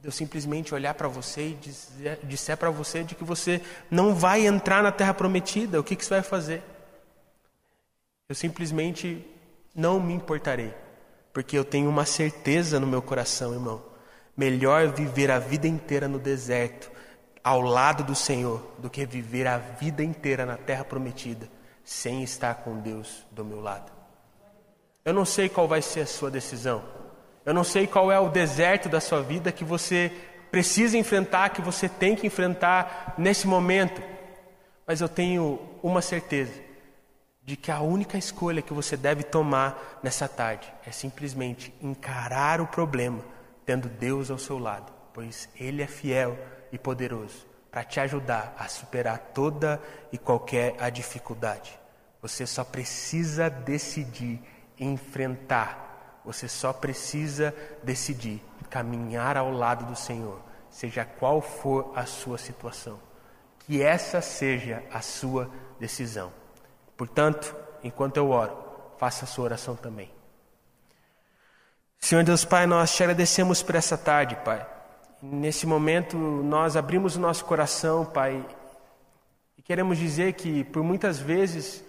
Deus 0.00 0.14
simplesmente 0.14 0.74
olhar 0.74 0.94
para 0.94 1.08
você 1.08 1.48
e 1.48 1.54
dizer, 1.54 2.20
disser 2.22 2.56
para 2.56 2.70
você 2.70 3.02
de 3.02 3.14
que 3.14 3.24
você 3.24 3.60
não 3.90 4.14
vai 4.14 4.46
entrar 4.46 4.82
na 4.82 4.92
terra 4.92 5.12
prometida, 5.12 5.80
o 5.80 5.84
que, 5.84 5.96
que 5.96 6.04
você 6.04 6.14
vai 6.14 6.22
fazer? 6.22 6.62
Eu 8.28 8.34
simplesmente 8.34 9.26
não 9.74 9.98
me 9.98 10.12
importarei, 10.12 10.72
porque 11.32 11.58
eu 11.58 11.64
tenho 11.64 11.88
uma 11.88 12.04
certeza 12.04 12.78
no 12.78 12.86
meu 12.86 13.02
coração, 13.02 13.52
irmão. 13.52 13.82
Melhor 14.36 14.88
viver 14.88 15.30
a 15.30 15.38
vida 15.38 15.66
inteira 15.66 16.06
no 16.06 16.18
deserto, 16.18 16.90
ao 17.42 17.60
lado 17.60 18.04
do 18.04 18.14
Senhor, 18.14 18.74
do 18.78 18.90
que 18.90 19.06
viver 19.06 19.46
a 19.46 19.58
vida 19.58 20.02
inteira 20.02 20.44
na 20.44 20.56
terra 20.56 20.84
prometida, 20.84 21.48
sem 21.84 22.22
estar 22.22 22.54
com 22.56 22.78
Deus 22.80 23.24
do 23.30 23.44
meu 23.44 23.60
lado. 23.60 23.95
Eu 25.06 25.14
não 25.14 25.24
sei 25.24 25.48
qual 25.48 25.68
vai 25.68 25.80
ser 25.80 26.00
a 26.00 26.06
sua 26.06 26.32
decisão. 26.32 26.82
Eu 27.44 27.54
não 27.54 27.62
sei 27.62 27.86
qual 27.86 28.10
é 28.10 28.18
o 28.18 28.28
deserto 28.28 28.88
da 28.88 29.00
sua 29.00 29.22
vida 29.22 29.52
que 29.52 29.64
você 29.64 30.10
precisa 30.50 30.98
enfrentar, 30.98 31.50
que 31.50 31.62
você 31.62 31.88
tem 31.88 32.16
que 32.16 32.26
enfrentar 32.26 33.14
nesse 33.16 33.46
momento. 33.46 34.02
Mas 34.84 35.00
eu 35.00 35.08
tenho 35.08 35.60
uma 35.80 36.02
certeza 36.02 36.52
de 37.40 37.56
que 37.56 37.70
a 37.70 37.80
única 37.80 38.18
escolha 38.18 38.60
que 38.60 38.72
você 38.72 38.96
deve 38.96 39.22
tomar 39.22 40.00
nessa 40.02 40.26
tarde 40.26 40.66
é 40.84 40.90
simplesmente 40.90 41.72
encarar 41.80 42.60
o 42.60 42.66
problema 42.66 43.24
tendo 43.64 43.88
Deus 43.88 44.28
ao 44.28 44.38
seu 44.38 44.58
lado, 44.58 44.92
pois 45.14 45.48
Ele 45.54 45.82
é 45.82 45.86
fiel 45.86 46.36
e 46.72 46.78
poderoso 46.78 47.46
para 47.70 47.84
te 47.84 48.00
ajudar 48.00 48.56
a 48.58 48.66
superar 48.66 49.18
toda 49.32 49.80
e 50.10 50.18
qualquer 50.18 50.74
a 50.80 50.90
dificuldade. 50.90 51.78
Você 52.20 52.44
só 52.44 52.64
precisa 52.64 53.48
decidir 53.48 54.40
enfrentar. 54.78 56.20
Você 56.24 56.48
só 56.48 56.72
precisa 56.72 57.54
decidir 57.82 58.42
caminhar 58.66 59.36
ao 59.36 59.50
lado 59.50 59.84
do 59.86 59.96
Senhor, 59.96 60.40
seja 60.70 61.04
qual 61.04 61.40
for 61.40 61.92
a 61.94 62.04
sua 62.04 62.36
situação. 62.36 62.98
Que 63.60 63.82
essa 63.82 64.20
seja 64.20 64.82
a 64.92 65.00
sua 65.00 65.50
decisão. 65.78 66.32
Portanto, 66.96 67.54
enquanto 67.82 68.16
eu 68.16 68.30
oro, 68.30 68.56
faça 68.98 69.24
a 69.24 69.28
sua 69.28 69.44
oração 69.44 69.76
também. 69.76 70.10
Senhor 71.98 72.22
Deus 72.22 72.44
Pai, 72.44 72.66
nós 72.66 72.94
te 72.94 73.02
agradecemos 73.02 73.62
por 73.62 73.74
essa 73.74 73.96
tarde, 73.96 74.36
Pai. 74.44 74.64
Nesse 75.20 75.66
momento, 75.66 76.16
nós 76.16 76.76
abrimos 76.76 77.16
o 77.16 77.20
nosso 77.20 77.44
coração, 77.44 78.04
Pai, 78.04 78.44
e 79.56 79.62
queremos 79.62 79.98
dizer 79.98 80.34
que 80.34 80.62
por 80.64 80.82
muitas 80.82 81.18
vezes 81.18 81.82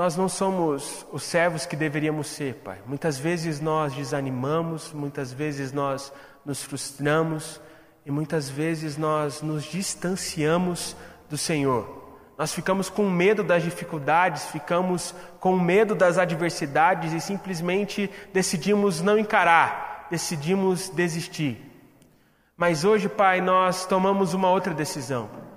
nós 0.00 0.16
não 0.16 0.30
somos 0.30 1.04
os 1.12 1.22
servos 1.22 1.66
que 1.66 1.76
deveríamos 1.76 2.28
ser, 2.28 2.54
Pai. 2.54 2.78
Muitas 2.86 3.18
vezes 3.18 3.60
nós 3.60 3.92
desanimamos, 3.92 4.94
muitas 4.94 5.30
vezes 5.30 5.74
nós 5.74 6.10
nos 6.42 6.62
frustramos 6.62 7.60
e 8.06 8.10
muitas 8.10 8.48
vezes 8.48 8.96
nós 8.96 9.42
nos 9.42 9.62
distanciamos 9.64 10.96
do 11.28 11.36
Senhor. 11.36 12.16
Nós 12.38 12.50
ficamos 12.54 12.88
com 12.88 13.10
medo 13.10 13.44
das 13.44 13.62
dificuldades, 13.62 14.46
ficamos 14.46 15.14
com 15.38 15.58
medo 15.58 15.94
das 15.94 16.16
adversidades 16.16 17.12
e 17.12 17.20
simplesmente 17.20 18.10
decidimos 18.32 19.02
não 19.02 19.18
encarar, 19.18 20.06
decidimos 20.10 20.88
desistir. 20.88 21.60
Mas 22.56 22.86
hoje, 22.86 23.06
Pai, 23.06 23.42
nós 23.42 23.84
tomamos 23.84 24.32
uma 24.32 24.48
outra 24.48 24.72
decisão. 24.72 25.49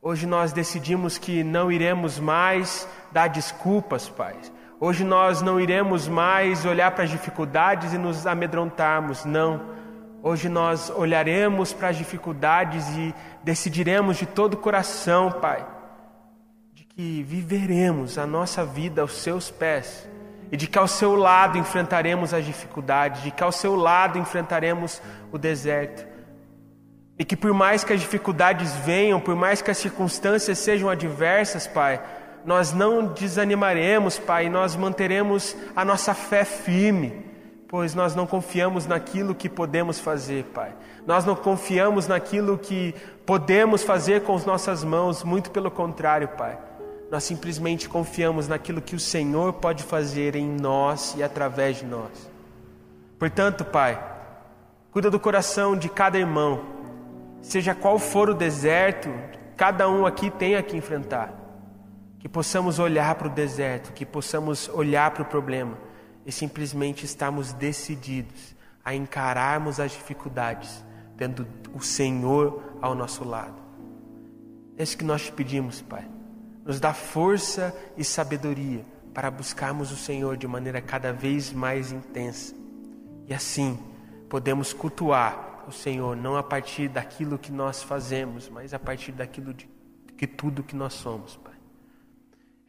Hoje 0.00 0.26
nós 0.26 0.52
decidimos 0.52 1.18
que 1.18 1.42
não 1.42 1.72
iremos 1.72 2.20
mais 2.20 2.88
dar 3.10 3.28
desculpas, 3.28 4.08
Pai. 4.08 4.36
Hoje 4.78 5.02
nós 5.02 5.42
não 5.42 5.60
iremos 5.60 6.06
mais 6.06 6.64
olhar 6.64 6.92
para 6.92 7.02
as 7.02 7.10
dificuldades 7.10 7.92
e 7.92 7.98
nos 7.98 8.24
amedrontarmos, 8.24 9.24
não. 9.24 9.60
Hoje 10.22 10.48
nós 10.48 10.88
olharemos 10.88 11.72
para 11.72 11.88
as 11.88 11.96
dificuldades 11.96 12.86
e 12.96 13.12
decidiremos 13.42 14.16
de 14.18 14.26
todo 14.26 14.54
o 14.54 14.58
coração, 14.58 15.32
Pai, 15.32 15.66
de 16.72 16.84
que 16.84 17.24
viveremos 17.24 18.18
a 18.18 18.26
nossa 18.26 18.64
vida 18.64 19.02
aos 19.02 19.14
seus 19.20 19.50
pés 19.50 20.08
e 20.52 20.56
de 20.56 20.68
que 20.68 20.78
ao 20.78 20.86
seu 20.86 21.16
lado 21.16 21.58
enfrentaremos 21.58 22.32
as 22.32 22.44
dificuldades, 22.44 23.22
de 23.22 23.32
que 23.32 23.42
ao 23.42 23.50
seu 23.50 23.74
lado 23.74 24.16
enfrentaremos 24.16 25.02
o 25.32 25.38
deserto. 25.38 26.17
E 27.18 27.24
que 27.24 27.36
por 27.36 27.52
mais 27.52 27.82
que 27.82 27.92
as 27.92 28.00
dificuldades 28.00 28.72
venham, 28.76 29.18
por 29.18 29.34
mais 29.34 29.60
que 29.60 29.70
as 29.70 29.78
circunstâncias 29.78 30.58
sejam 30.58 30.88
adversas, 30.88 31.66
Pai, 31.66 32.00
nós 32.44 32.72
não 32.72 33.06
desanimaremos, 33.06 34.18
Pai, 34.18 34.48
nós 34.48 34.76
manteremos 34.76 35.56
a 35.74 35.84
nossa 35.84 36.14
fé 36.14 36.44
firme, 36.44 37.26
pois 37.66 37.94
nós 37.94 38.14
não 38.14 38.26
confiamos 38.26 38.86
naquilo 38.86 39.34
que 39.34 39.48
podemos 39.48 39.98
fazer, 39.98 40.44
Pai. 40.54 40.72
Nós 41.06 41.24
não 41.24 41.34
confiamos 41.34 42.06
naquilo 42.06 42.56
que 42.56 42.94
podemos 43.26 43.82
fazer 43.82 44.22
com 44.22 44.34
as 44.34 44.44
nossas 44.44 44.84
mãos, 44.84 45.24
muito 45.24 45.50
pelo 45.50 45.70
contrário, 45.70 46.28
Pai. 46.28 46.56
Nós 47.10 47.24
simplesmente 47.24 47.88
confiamos 47.88 48.46
naquilo 48.46 48.80
que 48.80 48.94
o 48.94 49.00
Senhor 49.00 49.54
pode 49.54 49.82
fazer 49.82 50.36
em 50.36 50.46
nós 50.46 51.14
e 51.16 51.22
através 51.22 51.78
de 51.78 51.86
nós. 51.86 52.30
Portanto, 53.18 53.64
Pai, 53.64 53.98
cuida 54.92 55.10
do 55.10 55.18
coração 55.18 55.76
de 55.76 55.88
cada 55.88 56.18
irmão, 56.18 56.77
seja 57.40 57.74
qual 57.74 57.98
for 57.98 58.30
o 58.30 58.34
deserto, 58.34 59.08
cada 59.56 59.88
um 59.88 60.06
aqui 60.06 60.30
tenha 60.30 60.62
que 60.62 60.76
enfrentar. 60.76 61.34
Que 62.18 62.28
possamos 62.28 62.78
olhar 62.78 63.14
para 63.14 63.28
o 63.28 63.30
deserto, 63.30 63.92
que 63.92 64.04
possamos 64.04 64.68
olhar 64.68 65.10
para 65.12 65.22
o 65.22 65.26
problema 65.26 65.78
e 66.26 66.32
simplesmente 66.32 67.04
estarmos 67.04 67.52
decididos 67.52 68.56
a 68.84 68.94
encararmos 68.94 69.78
as 69.78 69.92
dificuldades, 69.92 70.84
tendo 71.16 71.46
o 71.74 71.80
Senhor 71.80 72.62
ao 72.80 72.94
nosso 72.94 73.24
lado. 73.24 73.56
É 74.76 74.82
isso 74.82 74.96
que 74.96 75.04
nós 75.04 75.22
te 75.22 75.32
pedimos, 75.32 75.80
Pai. 75.80 76.04
Nos 76.64 76.78
dá 76.78 76.92
força 76.92 77.74
e 77.96 78.04
sabedoria 78.04 78.84
para 79.14 79.30
buscarmos 79.30 79.90
o 79.90 79.96
Senhor 79.96 80.36
de 80.36 80.46
maneira 80.46 80.80
cada 80.80 81.12
vez 81.12 81.52
mais 81.52 81.92
intensa. 81.92 82.54
E 83.26 83.34
assim 83.34 83.78
podemos 84.28 84.72
cultuar 84.72 85.47
o 85.68 85.72
Senhor 85.72 86.16
não 86.16 86.36
a 86.36 86.42
partir 86.42 86.88
daquilo 86.88 87.38
que 87.38 87.52
nós 87.52 87.82
fazemos, 87.82 88.48
mas 88.48 88.72
a 88.72 88.78
partir 88.78 89.12
daquilo 89.12 89.52
de 89.52 89.68
que 90.16 90.26
tudo 90.26 90.62
que 90.62 90.74
nós 90.74 90.94
somos, 90.94 91.36
Pai. 91.36 91.54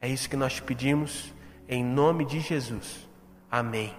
É 0.02 0.08
isso 0.08 0.30
que 0.30 0.36
nós 0.36 0.54
te 0.54 0.62
pedimos 0.62 1.34
em 1.68 1.84
nome 1.84 2.26
de 2.26 2.40
Jesus. 2.40 3.08
Amém. 3.50 3.94